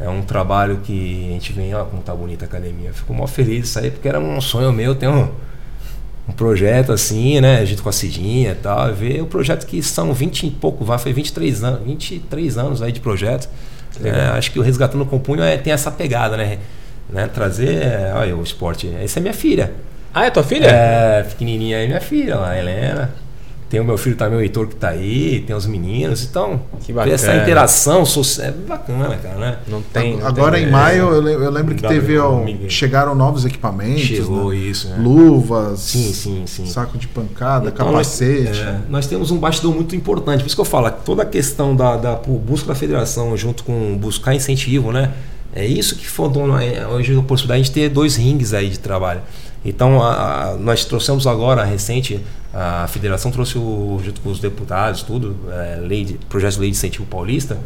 [0.00, 2.92] É um trabalho que a gente vem, ó, como tá bonita a academia.
[2.92, 5.28] Fico mó feliz disso aí, porque era um sonho meu, ter um,
[6.28, 7.66] um projeto assim, né?
[7.66, 8.90] Junto com a Cidinha e tal.
[8.90, 12.80] e Ver o projeto que são 20 e pouco, vai, foi 23 anos, 23 anos
[12.80, 13.48] aí de projeto.
[14.04, 16.58] É, acho que o Resgatando com Punho é, tem essa pegada, né?
[17.10, 17.26] né?
[17.26, 18.88] Trazer, é, olha o esporte.
[19.02, 19.72] Essa é minha filha.
[20.14, 20.66] Ah, é tua filha?
[20.66, 23.14] É, pequenininha aí, minha filha lá, a Helena.
[23.68, 26.24] Tem o meu filho também, o Heitor, que tá aí, tem os meninos.
[26.24, 27.42] Então, Que ver essa bacana.
[27.42, 29.58] interação social é bacana, cara, né?
[29.68, 30.16] Não tem.
[30.16, 32.14] não agora tem- em maio eu, le- eu lembro que teve.
[32.14, 32.70] Miguel.
[32.70, 34.00] chegaram novos equipamentos.
[34.04, 34.56] Chegou né?
[34.56, 34.96] isso, né?
[34.98, 36.64] Luvas, Sim, sim, sim.
[36.64, 38.44] saco de pancada, Então, capacete.
[38.48, 40.40] Nós, é, nós temos um bastidor muito importante.
[40.40, 43.98] Por isso que eu falo, toda a questão da, da busca da federação junto com
[43.98, 45.12] buscar incentivo, né?
[45.54, 48.78] É isso que foi dono- é, hoje a possibilidade de ter dois rings aí de
[48.78, 49.20] trabalho.
[49.68, 52.20] Então, a- a- nós trouxemos agora, recente,
[52.54, 56.70] a federação trouxe, o, junto com os deputados, tudo, é, lei de, projeto de lei
[56.70, 57.58] de incentivo paulista,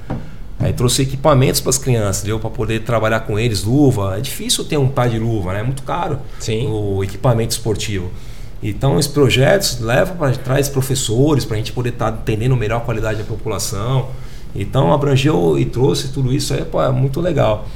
[0.58, 4.16] aí trouxe equipamentos para as crianças, deu para poder trabalhar com eles, luva.
[4.18, 5.60] É difícil ter um par de luva, né?
[5.60, 6.66] É muito caro Sim.
[6.68, 8.10] o equipamento esportivo.
[8.62, 12.80] Então, esses projetos levam para trás professores para a gente poder estar atendendo melhor a
[12.80, 14.08] qualidade da população.
[14.54, 17.66] Então, abrangeu e trouxe tudo isso aí, pô, é muito legal.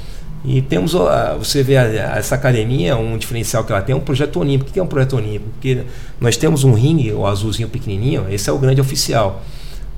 [0.45, 0.93] E temos,
[1.37, 4.69] você vê essa academia, um diferencial que ela tem, é um projeto olímpico.
[4.69, 5.49] O que é um projeto olímpico?
[5.51, 5.83] Porque
[6.21, 9.43] nós temos um ringue, o azulzinho pequenininho, esse é o grande oficial.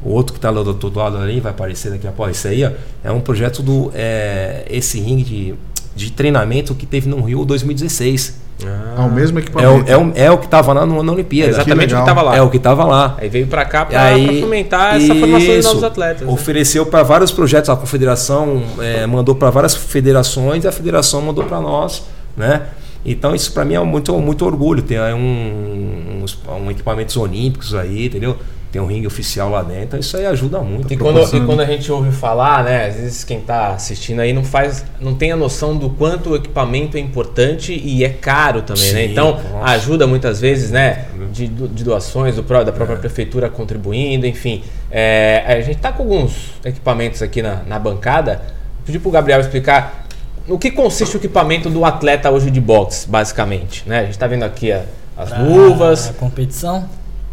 [0.04, 2.64] O outro que está do outro lado ali, vai aparecer daqui a pouco, esse aí
[2.64, 2.72] ó,
[3.04, 5.56] é um projeto do, é, esse ringue de,
[5.94, 8.49] de treinamento que teve no Rio 2016.
[8.66, 9.90] É o mesmo É o, equipamento.
[9.92, 11.50] é o, é o que estava lá no, na Olimpíada.
[11.52, 12.02] Exatamente o legal.
[12.04, 12.36] que tava lá.
[12.36, 13.16] É o que estava lá.
[13.18, 14.00] Aí veio pra cá pra
[14.42, 16.28] fomentar essa formação de isso, novos atletas.
[16.28, 16.34] né?
[16.34, 21.46] Ofereceu para vários projetos, a confederação é, mandou para várias federações e a federação mandou
[21.46, 22.04] para nós,
[22.36, 22.64] né?
[23.06, 27.74] Então isso para mim é muito, muito orgulho ter aí um, uns, um equipamentos olímpicos
[27.74, 28.36] aí, entendeu?
[28.72, 30.94] Tem um ringue oficial lá dentro, então isso aí ajuda muito.
[30.94, 34.32] E quando, e quando a gente ouve falar, né, às vezes quem está assistindo aí
[34.32, 38.62] não faz, não tem a noção do quanto o equipamento é importante e é caro
[38.62, 39.06] também, né?
[39.06, 39.72] Sim, Então nossa.
[39.72, 44.62] ajuda muitas vezes, né, de, do- de doações do, da própria prefeitura contribuindo, enfim.
[44.92, 48.40] É, a gente está com alguns equipamentos aqui na, na bancada.
[48.86, 50.06] Pedi para o Gabriel explicar
[50.48, 53.98] no que consiste o equipamento do atleta hoje de boxe, basicamente, né?
[54.00, 54.84] A gente está vendo aqui a-
[55.18, 56.88] as Pra luvas, competição.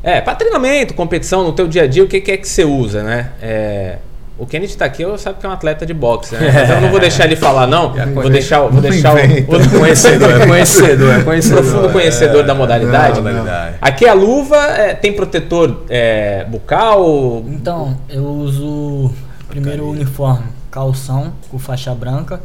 [0.07, 2.65] É, para treinamento, competição, no teu dia a dia, o que, que é que você
[2.65, 3.31] usa, né?
[3.43, 3.97] É,
[4.39, 6.41] o Kennedy tá aqui, eu sabe que é um atleta de boxe, né?
[6.65, 7.93] Então eu não vou deixar ele falar, não.
[8.15, 11.63] Vou deixar, o- vou deixar o, o Conhecedor, é conhecedor, é conhecedor.
[11.63, 13.21] profundo conhecedor da modalidade.
[13.21, 13.77] não, modalidade.
[13.81, 17.43] Aqui a luva é, tem protetor é, bucal.
[17.49, 19.11] Então, eu uso
[19.49, 22.39] primeiro o uniforme, calção com faixa branca,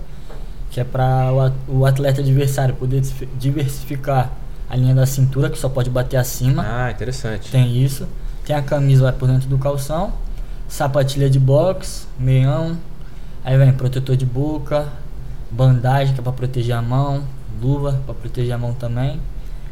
[0.70, 1.30] que é para
[1.68, 3.02] o atleta adversário poder
[3.38, 4.32] diversificar
[4.72, 6.64] a linha da cintura, que só pode bater acima.
[6.66, 7.52] Ah, interessante.
[7.52, 8.08] Tem isso.
[8.46, 10.14] Tem a camisa vai por dentro do calção,
[10.70, 12.78] sapatilha de boxe, meião,
[13.44, 14.88] aí vem protetor de boca,
[15.52, 17.26] bandagem que é para proteger a mão,
[17.62, 19.20] luva para proteger a mão também.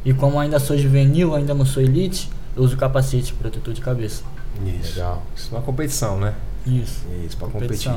[0.03, 4.23] E como ainda sou juvenil, ainda não sou elite, eu uso capacete, protetor de cabeça.
[4.65, 4.95] Isso.
[4.95, 5.23] Legal.
[5.33, 6.33] Isso é uma competição, né?
[6.67, 7.05] Isso.
[7.25, 7.93] Isso, para competir.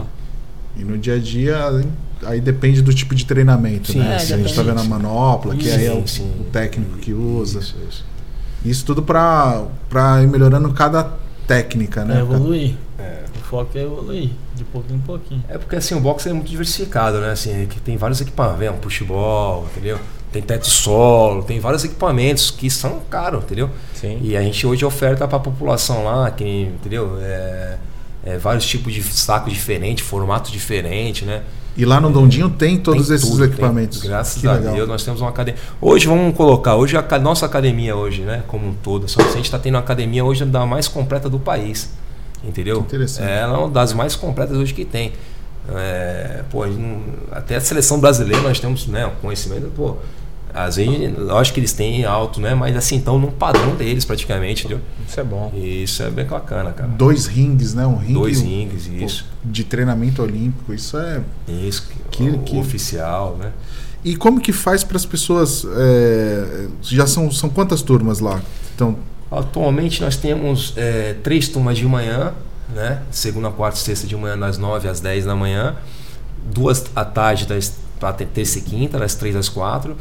[0.76, 1.58] E no dia a dia,
[2.24, 4.16] aí depende do tipo de treinamento, Sim, né?
[4.16, 4.82] é, Se a gente tá depende.
[4.82, 7.60] vendo a manopla, que aí é o, o técnico que usa.
[7.60, 8.04] Isso, isso.
[8.64, 11.10] Isso tudo pra, pra ir melhorando cada
[11.46, 12.14] técnica, né?
[12.14, 12.74] Pra evoluir.
[12.98, 13.24] É.
[13.36, 15.44] O foco é evoluir, de pouquinho em pouquinho.
[15.48, 17.32] É porque assim, o boxe é muito diversificado, né?
[17.32, 19.98] Assim, que tem vários equipamentos, um pushball, entendeu?
[20.32, 23.68] Tem teto solo, tem vários equipamentos que são caros, entendeu?
[23.92, 24.18] Sim.
[24.22, 27.18] E a gente hoje oferta para a população lá, que, entendeu?
[27.20, 27.76] É,
[28.24, 31.42] é, vários tipos de saco diferente, formato diferente, né?
[31.76, 33.48] E lá no Dondinho tem todos Tem esses tudo, tem.
[33.48, 34.02] equipamentos.
[34.02, 34.74] graças Que a legal.
[34.74, 35.58] Deus, nós temos uma academia.
[35.80, 39.58] Hoje vamos colocar, hoje a nossa academia hoje, né, como um todo, São Vicente está
[39.58, 41.90] tendo uma academia hoje da mais completa do país.
[42.44, 42.78] Entendeu?
[42.78, 43.26] Que interessante.
[43.30, 45.12] Ela é uma das mais completas hoje que tem.
[45.70, 49.96] É, pô, a gente até a seleção brasileira nós temos, né, um conhecimento, pô,
[50.54, 54.64] às vezes, lógico que eles têm alto, né, mas assim, estão no padrão deles praticamente,
[54.66, 54.82] entendeu?
[55.08, 55.50] Isso é bom.
[55.54, 56.88] E isso é bem bacana, cara.
[56.90, 57.86] Dois rings, né?
[57.86, 59.26] Um ringue Dois um- rings, pô, isso.
[59.44, 60.72] de treinamento olímpico.
[60.74, 61.20] Isso é.
[61.48, 63.52] Isso, Que- o, que- oficial, né?
[64.04, 65.64] E como que faz para as pessoas?
[65.76, 68.40] é, já são, são quantas turmas lá?
[68.74, 68.96] Então,
[69.30, 72.34] Atualmente nós temos é, três turmas de manhã,
[72.74, 73.00] né?
[73.10, 75.74] Segunda, quarta e sexta de manhã, das 9 às 10 da manhã.
[76.54, 77.74] Duas à tarde, das
[78.34, 79.96] terça e quinta, das 3 às 4.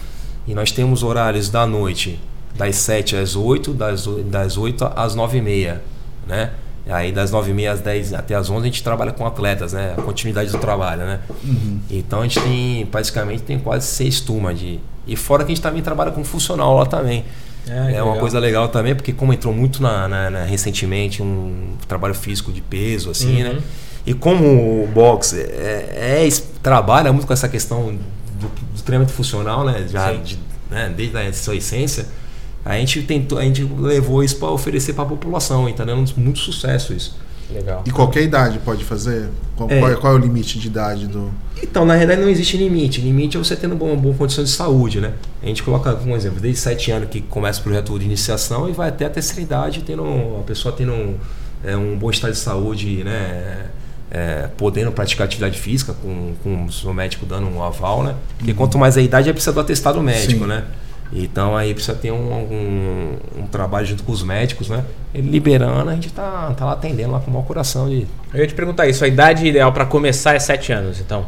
[0.48, 2.20] E nós temos horários da noite,
[2.56, 5.82] das 7 às 8, das, das 8 às 9 e meia,
[6.28, 6.52] né?
[6.90, 9.94] Aí das 9h30 às 10 até às 11 a gente trabalha com atletas, né?
[9.98, 11.20] A continuidade do trabalho, né?
[11.44, 11.80] Uhum.
[11.90, 14.80] Então a gente tem, basicamente, tem quase seis turmas de.
[15.06, 17.24] E fora que a gente também trabalha com funcional lá também.
[17.68, 21.76] É, é uma coisa legal também, porque como entrou muito na, na, na, recentemente um
[21.88, 23.50] trabalho físico de peso, assim, né?
[23.50, 23.56] uhum.
[23.56, 23.62] né?
[24.04, 26.30] E como o boxe é, é,
[26.64, 27.96] trabalha muito com essa questão
[28.84, 29.88] treinamento funcional, né?
[29.90, 30.38] Já de,
[30.70, 30.94] né?
[30.96, 32.06] desde a sua essência
[32.64, 36.12] a gente tentou, a gente levou isso para oferecer para a população, e está dando
[36.18, 37.18] muito sucesso isso.
[37.52, 37.84] Legal.
[37.86, 39.28] E qualquer idade pode fazer?
[39.58, 39.80] Qual é.
[39.80, 41.32] Qual, é, qual é o limite de idade do.
[41.62, 43.02] Então, na realidade, não existe limite.
[43.02, 45.14] Limite é você tendo uma boa condição de saúde, né?
[45.44, 48.72] A gente coloca, um exemplo, desde 7 anos que começa o projeto de iniciação e
[48.72, 50.04] vai até a terceira idade, tendo,
[50.40, 51.18] a pessoa tendo um,
[51.64, 53.66] é, um bom estado de saúde, né?
[54.14, 58.16] É, podendo praticar atividade física, com, com o seu médico dando um aval, né?
[58.38, 58.58] Porque uhum.
[58.58, 60.48] quanto mais a idade, é precisa do atestado médico, Sim.
[60.48, 60.66] né?
[61.14, 64.86] Então aí precisa ter um, um, um, trabalho junto com os médicos, né?
[65.14, 68.08] Ele liberando, a gente tá, tá lá atendendo lá com o maior coração de.
[68.34, 71.26] Eu ia te perguntar isso, a idade ideal para começar é 7 anos, então?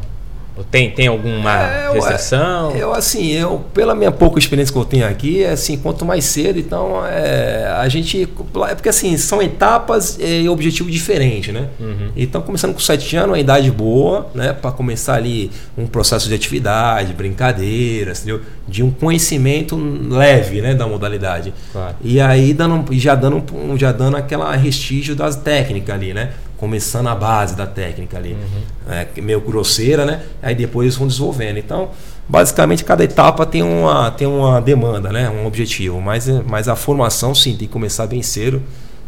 [0.70, 2.72] Tem, tem alguma é, restrição?
[2.72, 6.06] Eu, eu, assim, eu, pela minha pouca experiência que eu tenho aqui, é assim, quanto
[6.06, 8.30] mais cedo, então é, a gente.
[8.70, 11.70] É porque assim, são etapas e objetivo diferente, né?
[11.80, 12.12] Uhum.
[12.16, 14.54] Então, começando com 7 anos, uma idade boa, né?
[14.54, 18.42] Para começar ali um processo de atividade, brincadeiras, entendeu?
[18.68, 20.76] De um conhecimento leve, né?
[20.76, 21.52] Da modalidade.
[21.72, 21.96] Claro.
[22.04, 23.44] E aí dando, já, dando,
[23.76, 26.30] já dando aquela restígio das técnicas ali, né?
[26.64, 28.94] Começando a base da técnica ali, uhum.
[28.94, 30.24] é, meio grosseira, né?
[30.42, 31.58] Aí depois eles vão desenvolvendo.
[31.58, 31.90] Então,
[32.26, 35.30] basicamente, cada etapa tem uma, tem uma demanda, né?
[35.30, 36.00] Um objetivo.
[36.00, 38.64] Mas, mas a formação, sim, tem que começar bem cedo.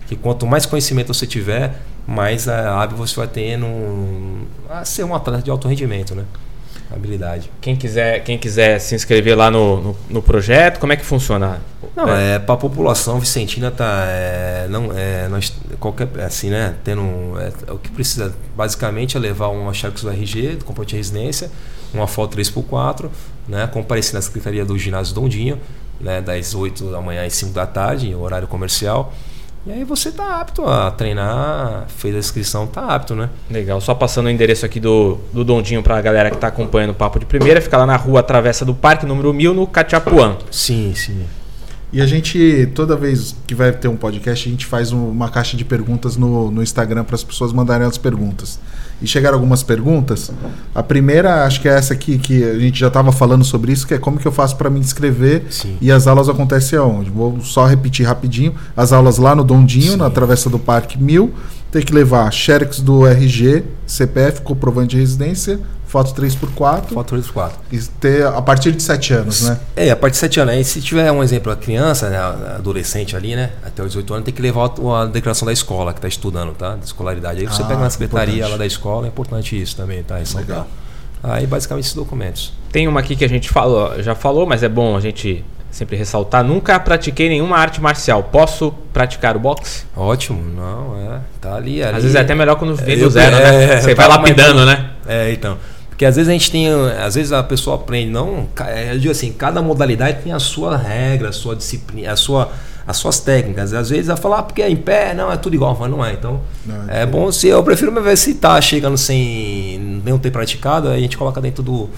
[0.05, 3.65] Que quanto mais conhecimento você tiver, mais hábil você vai tendo
[4.69, 6.25] a ser um atleta de alto rendimento, né?
[6.95, 7.51] Habilidade.
[7.61, 11.61] Quem quiser, quem quiser se inscrever lá no, no, no projeto, como é que funciona?
[11.95, 16.75] Não, é, é para a população vicentina tá é, não é nós qualquer assim, né,
[16.83, 17.01] tendo
[17.39, 21.51] é, o que precisa basicamente é levar uma chave do RG, do comprovante de residência,
[21.93, 23.09] uma foto 3x4,
[23.47, 25.59] né, comparecer na secretaria do ginásio Dondinho,
[25.99, 29.13] né, das 8 da manhã às 5 da tarde, horário comercial.
[29.67, 33.29] E aí você tá apto a treinar, fez a inscrição, tá apto, né?
[33.49, 33.81] Legal.
[33.81, 37.17] Só passando o endereço aqui do, do Dondinho pra galera que tá acompanhando o Papo
[37.17, 40.37] de Primeira, fica lá na rua Travessa do Parque, número 1000, no Cachapuã.
[40.51, 41.25] Sim, sim.
[41.91, 45.57] E a gente, toda vez que vai ter um podcast, a gente faz uma caixa
[45.57, 48.59] de perguntas no, no Instagram para as pessoas mandarem as perguntas
[49.01, 50.31] e chegaram algumas perguntas.
[50.73, 53.85] A primeira, acho que é essa aqui, que a gente já estava falando sobre isso,
[53.85, 55.77] que é como que eu faço para me inscrever Sim.
[55.81, 57.09] e as aulas acontecem aonde.
[57.09, 58.55] Vou só repetir rapidinho.
[58.75, 59.97] As aulas lá no Dondinho, Sim.
[59.97, 61.31] na Travessa do Parque 1000.
[61.75, 66.85] Tem que levar xerox do RG, CPF, comprovante de residência, Foto 3x4.
[66.85, 67.51] Foto 3x4.
[67.69, 69.59] E ter a partir de 7 anos, né?
[69.75, 70.53] É, a partir de 7 anos.
[70.53, 73.51] Aí, se tiver um exemplo, a criança, né, adolescente ali, né?
[73.61, 74.71] Até os 18 anos, tem que levar
[75.01, 76.77] a declaração da escola que está estudando, tá?
[76.77, 77.41] De escolaridade.
[77.41, 78.51] Aí você ah, pega na secretaria importante.
[78.51, 80.15] lá da escola, é importante isso também, tá?
[80.33, 80.65] Legal.
[81.21, 82.53] Aí basicamente esses documentos.
[82.71, 85.43] Tem uma aqui que a gente falou, já falou, mas é bom a gente
[85.75, 86.41] sempre ressaltar.
[86.41, 88.23] Nunca pratiquei nenhuma arte marcial.
[88.23, 89.83] Posso praticar o boxe?
[89.93, 91.19] Ótimo, não, é.
[91.41, 91.83] Tá ali.
[91.83, 93.81] ali Às vezes é até melhor quando vem do zero, é, né?
[93.81, 94.91] Você vai lapidando, né?
[95.05, 95.57] É, então.
[95.89, 96.67] Porque às vezes a gente tem.
[96.69, 98.47] Às vezes a pessoa aprende, não.
[98.67, 102.53] É, eu digo assim, cada modalidade tem a sua regra, a sua disciplina, a sua,
[102.87, 103.73] as suas técnicas.
[103.73, 106.03] Às vezes ela fala, ah, porque é em pé, não, é tudo igual, mas não
[106.05, 106.13] é.
[106.13, 107.49] Então, não, é, é bom se.
[107.49, 111.61] Eu prefiro me ver se tá chegando sem não ter praticado, a gente coloca dentro
[111.61, 111.89] do,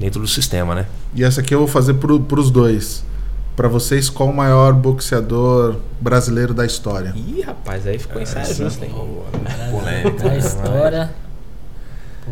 [0.00, 0.86] dentro do sistema, né?
[1.14, 3.04] E essa aqui eu vou fazer para os dois.
[3.54, 7.12] Para vocês, qual o maior boxeador brasileiro da história?
[7.14, 8.94] Ih, rapaz, aí ficou ensaio justo, hein?
[9.70, 10.28] Polêmica.
[10.28, 11.10] Da história.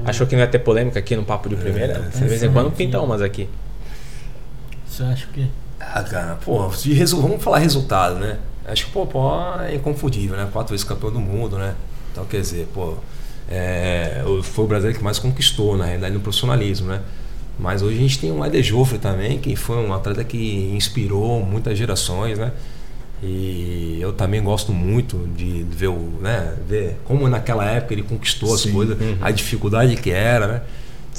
[0.06, 1.92] Achou que não ia ter polêmica aqui no Papo de é, Primeira?
[1.92, 3.46] É, de vez em quando pinta umas aqui.
[4.86, 5.46] Você acha que.
[5.78, 7.20] Ah, cara, pô, de resu...
[7.20, 8.38] vamos falar resultado, né?
[8.64, 10.48] Acho que o Popó é inconfundível, né?
[10.50, 11.74] Quatro vezes campeão do mundo, né?
[12.10, 12.94] Então, quer dizer, pô,
[13.50, 14.22] é...
[14.42, 17.02] foi o brasileiro que mais conquistou, na realidade, no profissionalismo, né?
[17.58, 21.44] Mas hoje a gente tem o Eder Joffre também, que foi um atleta que inspirou
[21.44, 22.52] muitas gerações, né?
[23.20, 28.56] E eu também gosto muito de ver, o, né, ver como naquela época ele conquistou
[28.56, 29.16] Sim, as coisas, uhum.
[29.20, 30.62] a dificuldade que era, né?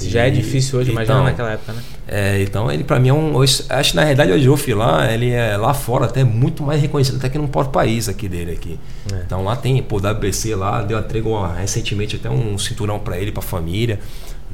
[0.02, 1.82] Já é difícil hoje, então, imagina naquela época, né?
[2.08, 3.42] É, então ele para mim é um.
[3.42, 7.18] Acho que na realidade o Joffre lá, ele é lá fora até muito mais reconhecido
[7.18, 8.80] até que no próprio país aqui dele aqui.
[9.12, 9.22] É.
[9.26, 13.30] Então lá tem, pô, WBC lá, deu a trégua recentemente até um cinturão para ele,
[13.30, 13.98] para a família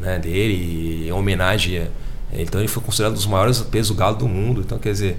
[0.00, 1.88] né, dele, em homenagem.
[2.32, 4.60] Então ele foi considerado um dos maiores pesos galo do mundo.
[4.60, 5.18] Então quer dizer,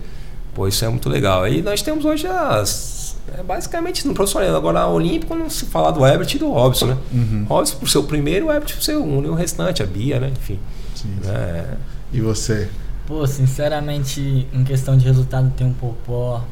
[0.57, 1.43] Pô, isso é muito legal.
[1.43, 4.55] Aí nós temos hoje as, É basicamente no profissional.
[4.55, 6.97] Agora, olímpico, não se falar do Herbert e do Robson, né?
[7.13, 7.45] Uhum.
[7.47, 9.85] Robson por ser o primeiro, o Herbert por ser o segundo, e o restante, a
[9.85, 10.31] Bia, né?
[10.35, 10.57] Enfim.
[10.95, 11.15] Sim.
[11.27, 11.75] É,
[12.11, 12.69] E você?
[13.05, 16.43] Pô, sinceramente, em questão de resultado tem um Popó,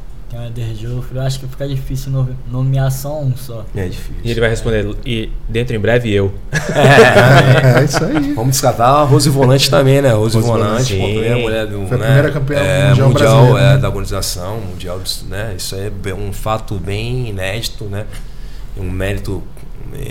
[0.43, 1.17] Eder Joffre.
[1.17, 3.65] Eu acho que fica difícil no- nomear só um só.
[3.75, 4.15] é difícil.
[4.23, 6.33] E ele vai responder, e dentro em breve eu.
[6.51, 8.33] É, isso aí.
[8.33, 10.11] Vamos descartar a Rose Volante também, né?
[10.11, 12.05] Rose, Rose Volante, Volante, primeira mulher do Foi a né?
[12.05, 13.77] primeira campeã é, mundial mundial é, né?
[13.77, 15.53] da organização, mundial, né?
[15.57, 18.05] Isso é um fato bem inédito, né?
[18.77, 19.43] Um mérito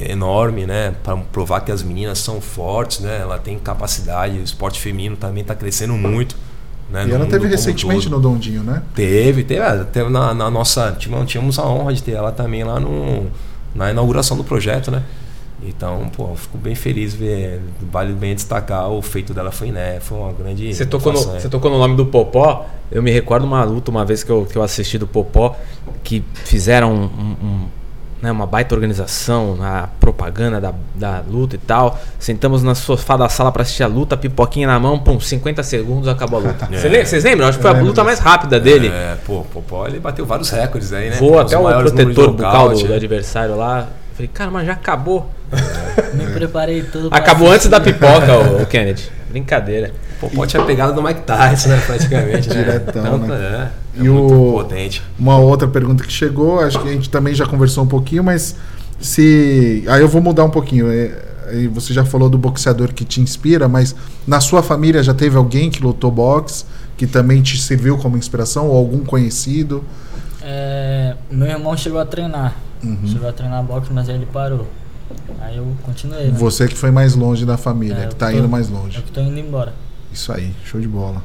[0.08, 0.94] enorme, né?
[1.02, 3.18] Para provar que as meninas são fortes, né?
[3.20, 6.36] Ela tem capacidade, o esporte feminino também está crescendo muito.
[6.90, 7.06] Né?
[7.08, 8.16] E ela teve um recentemente todo.
[8.16, 8.82] no Dondinho, né?
[8.94, 10.92] Teve, teve, ah, teve na, na nossa.
[10.98, 13.26] Tínhamos, a honra de ter ela também lá no,
[13.74, 15.02] na inauguração do projeto, né?
[15.66, 17.60] Então, pô, eu fico bem feliz ver.
[17.90, 19.98] Vale bem destacar o feito dela foi, né?
[20.00, 20.74] Foi uma grande.
[20.74, 22.66] Você tocou, no, você tocou no nome do Popó.
[22.92, 25.56] Eu me recordo uma luta uma vez que eu, que eu assisti do Popó,
[26.02, 27.04] que fizeram um-
[27.46, 27.66] um-
[28.24, 32.00] né, uma baita organização, a propaganda da, da luta e tal.
[32.18, 36.08] Sentamos no sofá da sala pra assistir a luta, pipoquinha na mão, pum, 50 segundos
[36.08, 36.66] acabou a luta.
[36.70, 37.46] Lembra- Vocês lembram?
[37.46, 38.88] Acho que foi Eu a luta mais rápida dele.
[38.88, 41.16] É, pô, o Popó ele bateu vários recordes aí, né?
[41.16, 42.96] Voou até o protetor bucal do, do é.
[42.96, 43.86] adversário lá.
[44.14, 45.28] Falei, cara, mas já acabou.
[46.14, 49.10] Me preparei todo Acabou antes da pipoca, o, o Kennedy.
[49.34, 49.92] Brincadeira.
[50.22, 51.82] O Popó tinha pegado do Mike Tyson, né?
[51.86, 52.48] Praticamente.
[52.48, 52.54] né?
[52.54, 53.70] Diretão, Tanto, né?
[53.96, 55.02] É, é E muito o- potente.
[55.18, 58.54] Uma outra pergunta que chegou, acho que a gente também já conversou um pouquinho, mas
[59.00, 59.82] se.
[59.88, 60.90] Aí eu vou mudar um pouquinho.
[60.90, 61.32] é,
[61.72, 63.94] Você já falou do boxeador que te inspira, mas
[64.26, 66.64] na sua família já teve alguém que lutou boxe,
[66.96, 69.84] que também te serviu como inspiração, ou algum conhecido?
[70.42, 72.54] É, meu irmão chegou a treinar.
[72.82, 72.98] Uhum.
[73.06, 74.66] Chegou a treinar boxe, mas aí ele parou.
[75.40, 76.26] Aí eu continuei.
[76.26, 76.34] Né?
[76.36, 78.76] Você que foi mais longe da família, É, que eu tá tô- indo mais Eu
[78.76, 79.02] longe.
[79.02, 79.72] que tô indo embora.
[80.12, 81.22] Isso aí, show de bola.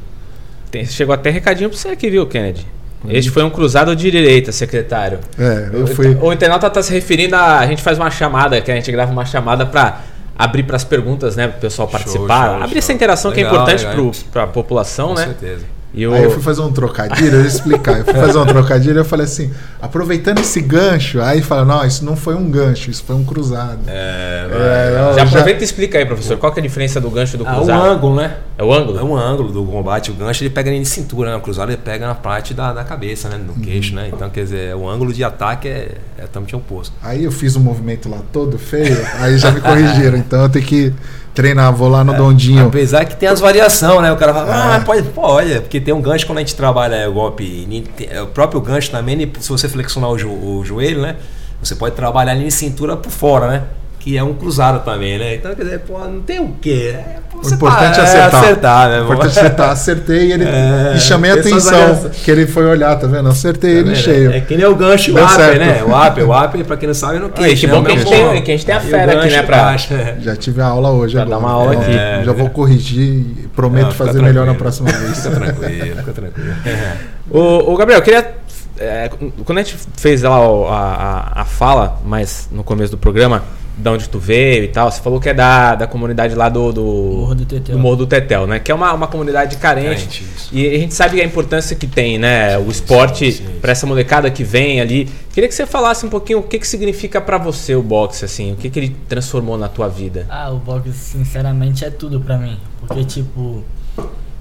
[0.71, 2.65] Tem- chegou até recadinho pra você aqui, viu, Kennedy?
[3.07, 5.19] Este foi um cruzado de direita, secretário.
[5.37, 6.17] É, eu O- fui.
[6.21, 7.59] O internauta tá se referindo a.
[7.59, 10.01] A gente faz uma chamada, que a gente grava uma chamada pra
[10.37, 11.47] abrir pras perguntas, né?
[11.47, 12.45] Pro pessoal participar.
[12.47, 12.77] show, abrir show.
[12.79, 13.95] essa interação que é Legal, importante legal.
[14.11, 15.25] pro, pra população, Com né?
[15.27, 15.65] certeza.
[15.93, 16.13] E o...
[16.13, 17.97] Aí eu fui fazer um trocadilho, eu ia explicar.
[17.99, 21.85] Eu fui fazer um trocadilho e eu falei assim, aproveitando esse gancho, aí fala, não,
[21.85, 23.79] isso não foi um gancho, isso foi um cruzado.
[23.87, 27.09] É, É, Já eu aproveita e explica aí, professor, qual que é a diferença do
[27.09, 27.85] gancho e do Ah, o cruzado?
[27.85, 28.37] ângulo, né?
[28.57, 28.99] É o ângulo?
[28.99, 30.11] É um ângulo do combate.
[30.11, 31.37] O gancho ele pega em cintura, né?
[31.37, 33.37] O cruzado ele pega na parte da, da cabeça, né?
[33.37, 34.09] No queixo, né?
[34.13, 36.93] Então, quer dizer, o ângulo de ataque é, é totalmente oposto.
[37.01, 40.17] Aí eu fiz um movimento lá todo feio, aí já me corrigiram.
[40.29, 40.93] Então eu tenho que
[41.39, 42.67] treinar, vou lá no Dondinho.
[42.67, 44.11] Apesar que tem as variações, né?
[44.11, 47.09] O cara fala, ah, mas pode, pode, porque tem um gancho quando a gente trabalha
[47.09, 47.85] o golpe.
[47.95, 51.15] tem- O próprio gancho também, se você flexionar o, jo- o joelho, né?
[51.61, 53.63] Você pode trabalhar ali em cintura por fora, né?
[53.99, 55.35] Que é um cruzado também, né?
[55.35, 56.95] Então, quer dizer, pô, não tem o quê?
[56.95, 58.43] É, pô, O você importante tá- é acertar.
[58.43, 58.99] acertar, né?
[59.01, 59.69] O importante é acertar.
[59.71, 60.45] Acertei e ele.
[60.49, 63.27] É, e chamei a atenção que ele foi olhar, tá vendo?
[63.27, 64.31] Acertei ele em É, cheio.
[64.31, 65.59] É que nem o gancho e o certo.
[65.59, 65.83] né?
[65.83, 67.59] O upper, o upper, pra quem não sabe, é no Ah, e queixo.
[67.61, 67.73] que né?
[67.73, 69.41] bom que a gente tem, que a gente tem a fera aqui, né?
[69.43, 70.15] Pra, baixo, é.
[70.23, 71.37] Já tive a aula hoje Pra agora.
[71.41, 71.91] dar uma aula aqui.
[71.91, 75.17] É, já vou corrigir e prometo Não, fazer melhor na próxima vez.
[75.17, 76.53] Fica tranquilo, fica tranquilo.
[77.29, 78.33] Ô, ô, Gabriel, eu queria.
[78.79, 79.09] é,
[79.45, 83.43] quando a gente fez lá a, a, a fala, mas no começo do programa,
[83.79, 86.73] de onde tu veio e tal, você falou que é da, da comunidade lá do,
[86.73, 87.75] do, Morro do Tetel.
[87.75, 88.59] do Morro do Tetel, né?
[88.59, 90.05] Que é uma, uma comunidade carente.
[90.05, 92.57] Carente, e a gente sabe a importância que tem, né?
[92.57, 93.59] O esporte sim, sim.
[93.61, 95.09] para essa molecada que vem ali.
[95.31, 98.51] Queria que você falasse um pouquinho o que, que significa para você o boxe, assim,
[98.51, 100.25] o que, que ele transformou na tua vida.
[100.29, 102.57] Ah, o boxe sinceramente é tudo pra mim.
[102.81, 103.63] Porque, tipo,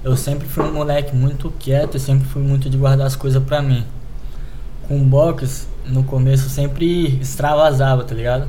[0.02, 3.42] eu sempre fui um moleque muito quieto e sempre fui muito de guardar as coisas
[3.42, 3.84] pra mim.
[4.88, 8.48] Com o boxe, no começo eu sempre extravasava, tá ligado?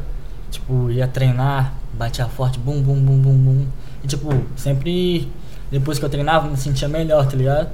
[0.52, 3.66] Tipo, ia treinar, batia forte, bum, bum, bum, bum, bum.
[4.04, 5.32] E, tipo, sempre,
[5.72, 7.70] depois que eu treinava, me sentia melhor, tá ligado?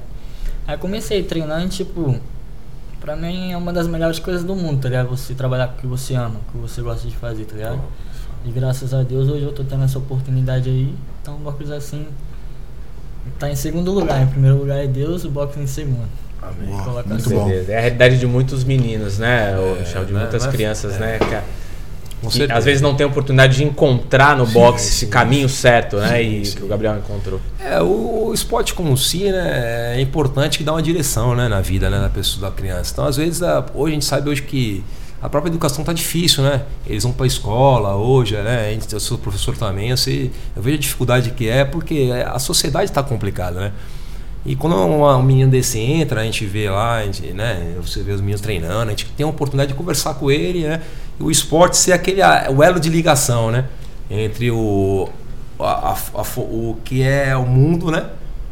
[0.66, 2.16] Aí comecei treinando, tipo,
[3.00, 5.08] pra mim é uma das melhores coisas do mundo, tá ligado?
[5.08, 7.54] Você trabalhar com o que você ama, com o que você gosta de fazer, tá
[7.54, 7.80] ligado?
[8.44, 10.94] E graças a Deus hoje eu tô tendo essa oportunidade aí.
[11.22, 12.06] Então o boxe assim
[13.38, 14.22] tá em segundo lugar.
[14.22, 16.08] Em primeiro lugar é Deus, o boxe em segundo.
[16.84, 17.34] Coloca muito assim.
[17.34, 17.50] bom.
[17.50, 20.04] É a realidade de muitos meninos, né, o É, Michel?
[20.04, 20.52] De né, muitas né?
[20.52, 20.98] crianças, É.
[20.98, 21.18] né?
[21.18, 21.26] Com
[22.30, 26.08] que às vezes não tem oportunidade de encontrar no boxe esse caminho certo, né?
[26.22, 26.56] Sim, e sim.
[26.56, 27.40] que o Gabriel encontrou.
[27.60, 31.60] É, o, o esporte como si, né, é importante que dá uma direção, né, na
[31.60, 32.90] vida, né, da pessoa, da criança.
[32.92, 34.82] Então, às vezes, a- hoje a gente sabe hoje que
[35.22, 36.62] a própria educação tá difícil, né?
[36.86, 38.76] Eles vão para a escola hoje, né?
[38.92, 42.90] Eu sou professor também, eu sei, eu vejo a dificuldade que é porque a sociedade
[42.90, 43.72] está complicada, né?
[44.44, 48.00] E quando uma- um menino desse entra, a gente vê lá, a gente, né, você
[48.02, 50.80] vê os meninos treinando, a gente tem a oportunidade de conversar com ele, né?
[51.18, 52.20] O esporte ser aquele
[52.54, 53.64] o elo de ligação, né?
[54.10, 55.08] Entre o,
[55.58, 58.06] a- a- o que é o mundo, né?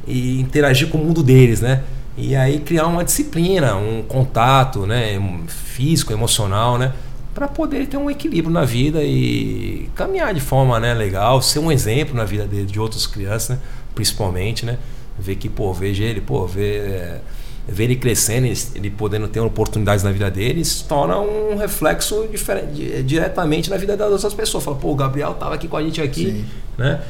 [0.06, 1.82] E interagir com o mundo deles, né?
[2.16, 6.92] E aí criar uma disciplina, um contato, né, físico, emocional, né,
[7.34, 11.72] para poder ter um equilíbrio na vida e caminhar de forma, né, legal, ser um
[11.72, 13.58] exemplo na vida de, de outras crianças, né,
[13.96, 14.78] principalmente, né,
[15.18, 17.20] ver que, pô, veja ele, pô, ver, é,
[17.66, 23.02] ver ele crescendo, ele, podendo ter oportunidades na vida dele, isso torna um reflexo diferente,
[23.02, 24.62] diretamente na vida das outras pessoas.
[24.62, 26.44] Fala, pô, o Gabriel tava aqui com a gente aqui, Sim.
[26.76, 27.00] né?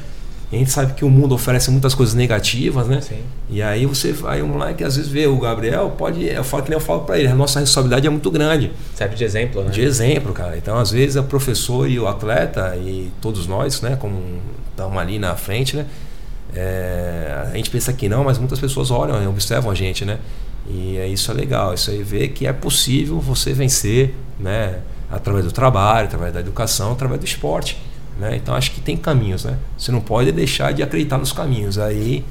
[0.52, 3.00] a gente sabe que o mundo oferece muitas coisas negativas, né?
[3.00, 3.20] Sim.
[3.48, 6.70] E aí você vai, um moleque às vezes vê o Gabriel, pode, eu falo que
[6.70, 8.70] nem eu falo para ele, a nossa responsabilidade é muito grande.
[8.94, 9.70] Serve de exemplo, né?
[9.70, 10.56] De exemplo, cara.
[10.56, 14.20] Então, às vezes, o professor e o atleta, e todos nós, né, como
[14.70, 15.86] estamos ali na frente, né?
[16.54, 20.18] É, a gente pensa que não, mas muitas pessoas olham e observam a gente, né?
[20.66, 24.80] E é isso é legal, isso aí vê que é possível você vencer, né?
[25.10, 27.78] Através do trabalho, através da educação, através do esporte.
[28.18, 28.36] Né?
[28.36, 29.58] Então acho que tem caminhos, né?
[29.76, 32.24] Você não pode deixar de acreditar nos caminhos, aí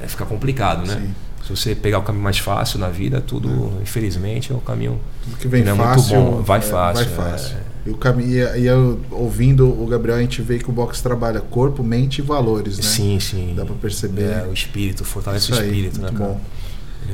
[0.00, 0.94] é, fica complicado, né?
[0.94, 1.14] Sim.
[1.44, 3.82] Se você pegar o caminho mais fácil na vida, tudo, é.
[3.82, 7.04] infelizmente, é o caminho tudo que vem que é fácil, muito bom, vai é, fácil.
[7.04, 7.56] Vai fácil.
[7.56, 7.60] É.
[7.86, 11.40] E, o caminho, e eu, ouvindo o Gabriel, a gente vê que o boxe trabalha
[11.40, 12.82] corpo, mente e valores, né?
[12.82, 13.54] Sim, sim.
[13.56, 14.22] Dá para perceber.
[14.24, 16.10] É, o espírito, fortalece Isso o espírito, aí, né?
[16.10, 16.40] Muito bom.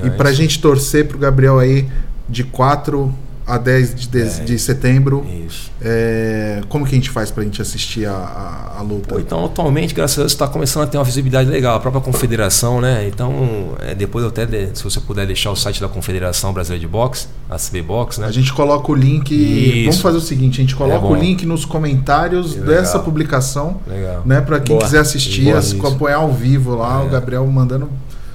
[0.05, 1.89] E para a gente torcer pro Gabriel aí
[2.29, 3.13] de quatro
[3.47, 5.27] a 10 de, de, é, de setembro.
[5.47, 5.71] Isso.
[5.81, 9.15] É, como que a gente faz para a gente assistir a, a, a luta?
[9.15, 11.77] Pô, então, atualmente, graças a Deus, está começando a ter uma visibilidade legal.
[11.77, 13.07] A própria confederação, né?
[13.09, 16.89] Então, é, depois eu até, se você puder deixar o site da Confederação Brasileira de
[16.89, 18.27] Boxe, a CB Box, né?
[18.27, 19.33] A gente coloca o link.
[19.35, 19.85] Isso.
[19.85, 23.81] Vamos fazer o seguinte: a gente coloca é o link nos comentários dessa publicação.
[23.87, 24.23] Legal.
[24.25, 24.87] Né, para quem Boa.
[24.87, 27.11] quiser assistir, acompanhar ao vivo lá, o é.
[27.11, 27.89] Gabriel mandando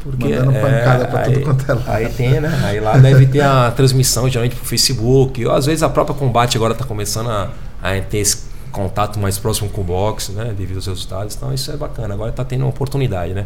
[0.10, 1.90] porque Mandando é, pancada pra aí, tudo quanto é lado.
[1.90, 2.62] Aí tem, né?
[2.64, 5.46] Aí lá deve ter a transmissão geralmente pro Facebook.
[5.46, 7.50] Ou às vezes a própria combate agora tá começando a,
[7.82, 10.54] a ter esse contato mais próximo com o boxe, né?
[10.58, 11.36] Devido aos resultados.
[11.36, 12.14] Então isso é bacana.
[12.14, 13.46] Agora tá tendo uma oportunidade, né?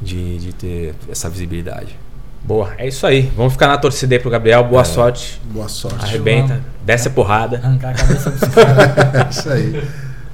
[0.00, 1.98] De, de ter essa visibilidade.
[2.42, 3.30] Boa, é isso aí.
[3.36, 4.64] Vamos ficar na torcida aí pro Gabriel.
[4.64, 4.84] Boa é.
[4.84, 5.40] sorte.
[5.44, 6.04] Boa sorte.
[6.04, 6.62] Arrebenta.
[6.84, 7.58] Desce a porrada.
[7.58, 9.36] Arrancar a cabeça dos caras.
[9.36, 9.82] isso aí.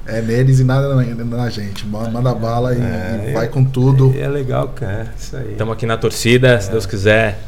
[0.06, 1.86] É neles e nada na, na gente.
[1.86, 4.14] Manda bala e, é, vai com tudo.
[4.16, 5.12] É, é legal, cara.
[5.18, 5.52] Isso aí.
[5.52, 7.38] Estamos aqui na torcida, se Deus quiser.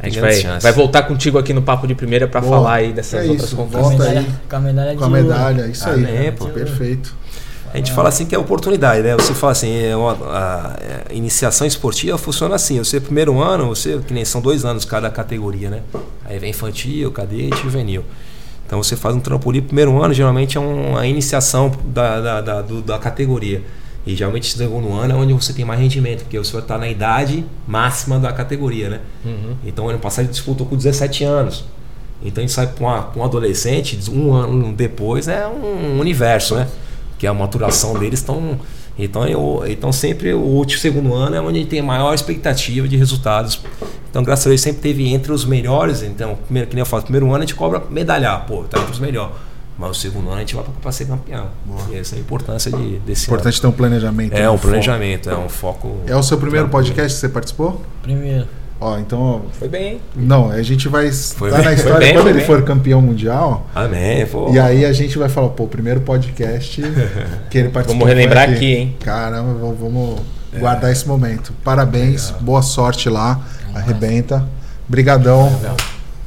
[0.00, 3.24] A gente vai, vai voltar contigo aqui no Papo de Primeira para falar aí dessas
[3.24, 3.88] é outras isso, conquistas.
[3.88, 4.26] Volta aí.
[4.48, 6.00] Com a medalha, com a medalha isso aí.
[6.00, 6.30] Né?
[6.30, 7.14] Pô, perfeito.
[7.72, 9.14] A gente fala assim que é oportunidade, né?
[9.14, 10.76] Você fala assim, é uma, a,
[11.10, 12.78] a iniciação esportiva funciona assim.
[12.78, 15.80] Você primeiro ano, você que nem são dois anos cada categoria, né?
[16.24, 18.04] Aí vem infantil, cadete, juvenil.
[18.74, 22.82] Então você faz um trampolim primeiro ano, geralmente é uma iniciação da, da, da, do,
[22.82, 23.62] da categoria.
[24.04, 26.76] E geralmente o segundo ano é onde você tem mais rendimento, porque você vai estar
[26.76, 29.00] na idade máxima da categoria, né?
[29.24, 29.54] Uhum.
[29.64, 31.64] Então ano passado gente disputou com 17 anos.
[32.20, 36.66] Então a gente sai com, um adolescente, um ano depois é um universo, né?
[37.16, 38.58] Que a maturação deles estão
[38.98, 42.86] então, eu, então sempre o último segundo ano é onde a gente tem maior expectativa
[42.86, 43.60] de resultados.
[44.14, 46.00] Então, graças a Deus, sempre teve entre os melhores.
[46.00, 48.92] Então, primeiro, que nem eu falo, primeiro ano a gente cobra medalhar, pô, tá entre
[48.92, 49.34] os melhores.
[49.76, 51.48] Mas o segundo ano a gente vai para ser campeão.
[51.64, 51.80] Boa.
[51.90, 53.62] E essa é a importância de, desse Importante ano.
[53.62, 54.32] ter um planejamento.
[54.32, 55.42] É, um, um planejamento, foco.
[55.42, 55.96] é um foco.
[56.06, 57.82] É o seu primeiro podcast que você participou?
[58.02, 58.46] Primeiro.
[58.80, 59.46] Ó, então.
[59.58, 60.00] Foi bem, hein?
[60.14, 62.46] Não, a gente vai estar na história bem, quando ele bem.
[62.46, 63.66] for campeão mundial.
[63.74, 64.48] Amém, pô.
[64.52, 66.80] E aí a gente vai falar, pô, primeiro podcast
[67.50, 68.06] que ele participou.
[68.06, 68.96] Vamos relembrar aqui, aqui hein?
[69.00, 70.20] Caramba, vamos
[70.52, 70.58] é.
[70.60, 71.52] guardar esse momento.
[71.64, 72.42] Parabéns, Legal.
[72.42, 73.40] boa sorte lá.
[73.74, 74.44] Arrebenta.
[74.88, 75.50] Brigadão.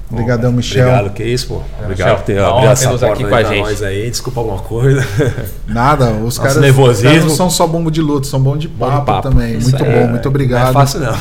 [0.10, 0.88] Obrigadão, Michel.
[0.88, 1.62] Obrigado, que isso, pô.
[1.84, 3.60] Obrigado por ter abrido essa porta aqui com a gente.
[3.60, 4.10] nós aí.
[4.10, 5.06] Desculpa alguma coisa.
[5.68, 7.10] Nada, os caras, nervosismo.
[7.10, 9.30] caras não são só bombo de luta, são bom de papo, bom de papo.
[9.30, 9.58] também.
[9.58, 10.64] Isso muito é, bom, muito obrigado.
[10.64, 11.14] Não é fácil não.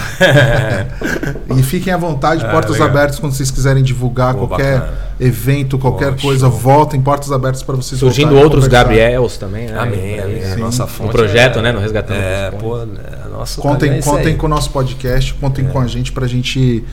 [1.59, 2.89] e fiquem à vontade, é, portas legal.
[2.89, 4.99] abertas quando vocês quiserem divulgar pô, qualquer bacana.
[5.19, 9.77] evento, qualquer coisa, voltem, portas abertas para vocês Surgindo outros Gabriels também, né?
[9.77, 10.43] Amém, amém.
[10.45, 11.11] É, nossa fonte.
[11.11, 12.21] O projeto, é, né, no Resgatando.
[12.21, 16.29] É, pô, é, nosso Contem, contem com o nosso podcast, contem com a gente pra
[16.29, 16.85] gente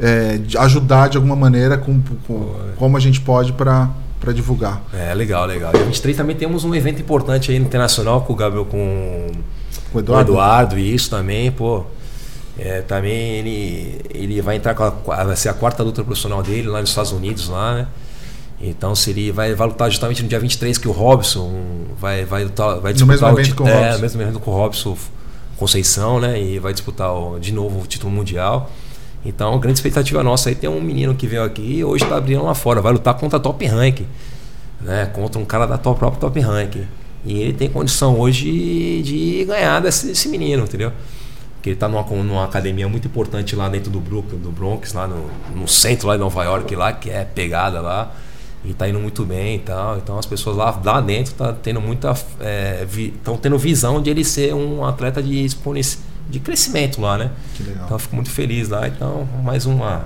[0.00, 3.90] é, ajudar de alguma maneira com, com como a gente pode para
[4.20, 4.82] para divulgar.
[4.92, 5.72] É, legal, legal.
[5.72, 9.28] Dia 23 também temos um evento importante aí internacional com o Gabriel, com
[9.94, 11.84] o Eduardo, o Eduardo e isso também, pô.
[12.58, 16.68] É, também ele, ele vai entrar com a, vai ser a quarta luta profissional dele
[16.68, 17.86] lá nos Estados Unidos, lá, né?
[18.60, 21.50] Então seria, vai, vai lutar justamente no dia 23 que o Robson
[21.98, 24.02] vai, vai, lutar, vai disputar no mesmo evento o, com o é, Robson.
[24.02, 24.98] mesmo evento com o Robson
[25.56, 26.40] Conceição, né?
[26.40, 28.70] E vai disputar o, de novo o título mundial.
[29.24, 32.42] Então, grande expectativa nossa aí tem um menino que veio aqui e hoje está abrindo
[32.42, 34.00] lá fora, vai lutar contra a top rank,
[34.80, 35.06] né?
[35.12, 36.76] Contra um cara da top, própria top rank.
[37.24, 40.90] E ele tem condição hoje de ganhar desse, desse menino, entendeu?
[41.56, 45.06] Porque ele está numa, numa academia muito importante lá dentro do Brooklyn, do Bronx, lá
[45.06, 48.14] no, no centro lá de Nova York, lá, que é pegada lá.
[48.64, 49.98] E está indo muito bem e tal.
[49.98, 52.12] Então as pessoas lá, lá dentro estão tá tendo muita.
[52.12, 57.18] estão é, vi, tendo visão de ele ser um atleta de exponencial de crescimento lá,
[57.18, 57.30] né?
[57.54, 57.84] Que legal.
[57.84, 58.86] Então eu fico muito feliz lá.
[58.88, 60.04] Então, mais uma.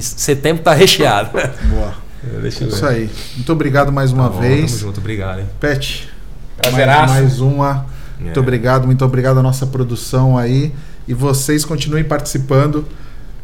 [0.00, 1.30] Setembro tá recheado.
[1.68, 1.94] Boa.
[2.42, 2.74] Deixa eu ver.
[2.76, 3.10] Isso aí.
[3.36, 4.72] Muito obrigado mais uma Tá bom, vez.
[4.72, 5.46] Tamo junto, obrigado, hein?
[5.58, 6.08] Pet,
[6.62, 7.14] mais, Prazeraço.
[7.14, 7.86] mais uma.
[8.18, 8.42] Muito É.
[8.42, 10.72] obrigado, muito obrigado à nossa produção aí.
[11.08, 12.86] E vocês continuem participando.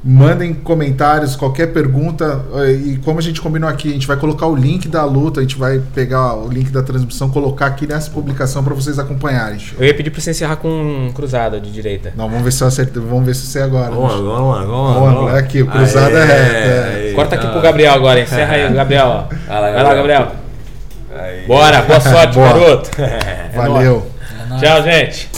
[0.04, 2.40] Mandem comentários, qualquer pergunta.
[2.56, 5.40] eh, E como a gente combinou aqui, a gente vai colocar o link da luta,
[5.40, 9.58] a gente vai pegar o link da transmissão, colocar aqui nessa publicação para vocês acompanharem.
[9.78, 12.12] Eu ia pedir pra você encerrar com um cruzado de direita.
[12.16, 13.90] Não, vamos ver se eu acertei, vamos ver se você agora.
[13.90, 14.64] Vamos lá, vamos lá,
[15.00, 15.38] vamos lá.
[15.38, 17.12] Aqui, o cruzado é reto, é.
[17.14, 19.06] Corta aqui pro Gabriel agora, encerra aí, Gabriel.
[19.06, 19.34] ó.
[19.48, 20.32] Vai lá, Vai lá, Gabriel.
[21.18, 21.46] Aí.
[21.48, 22.90] Bora, boa sorte, garoto.
[23.02, 23.50] É.
[23.56, 24.06] Valeu.
[24.52, 24.58] É.
[24.60, 25.28] Tchau, gente.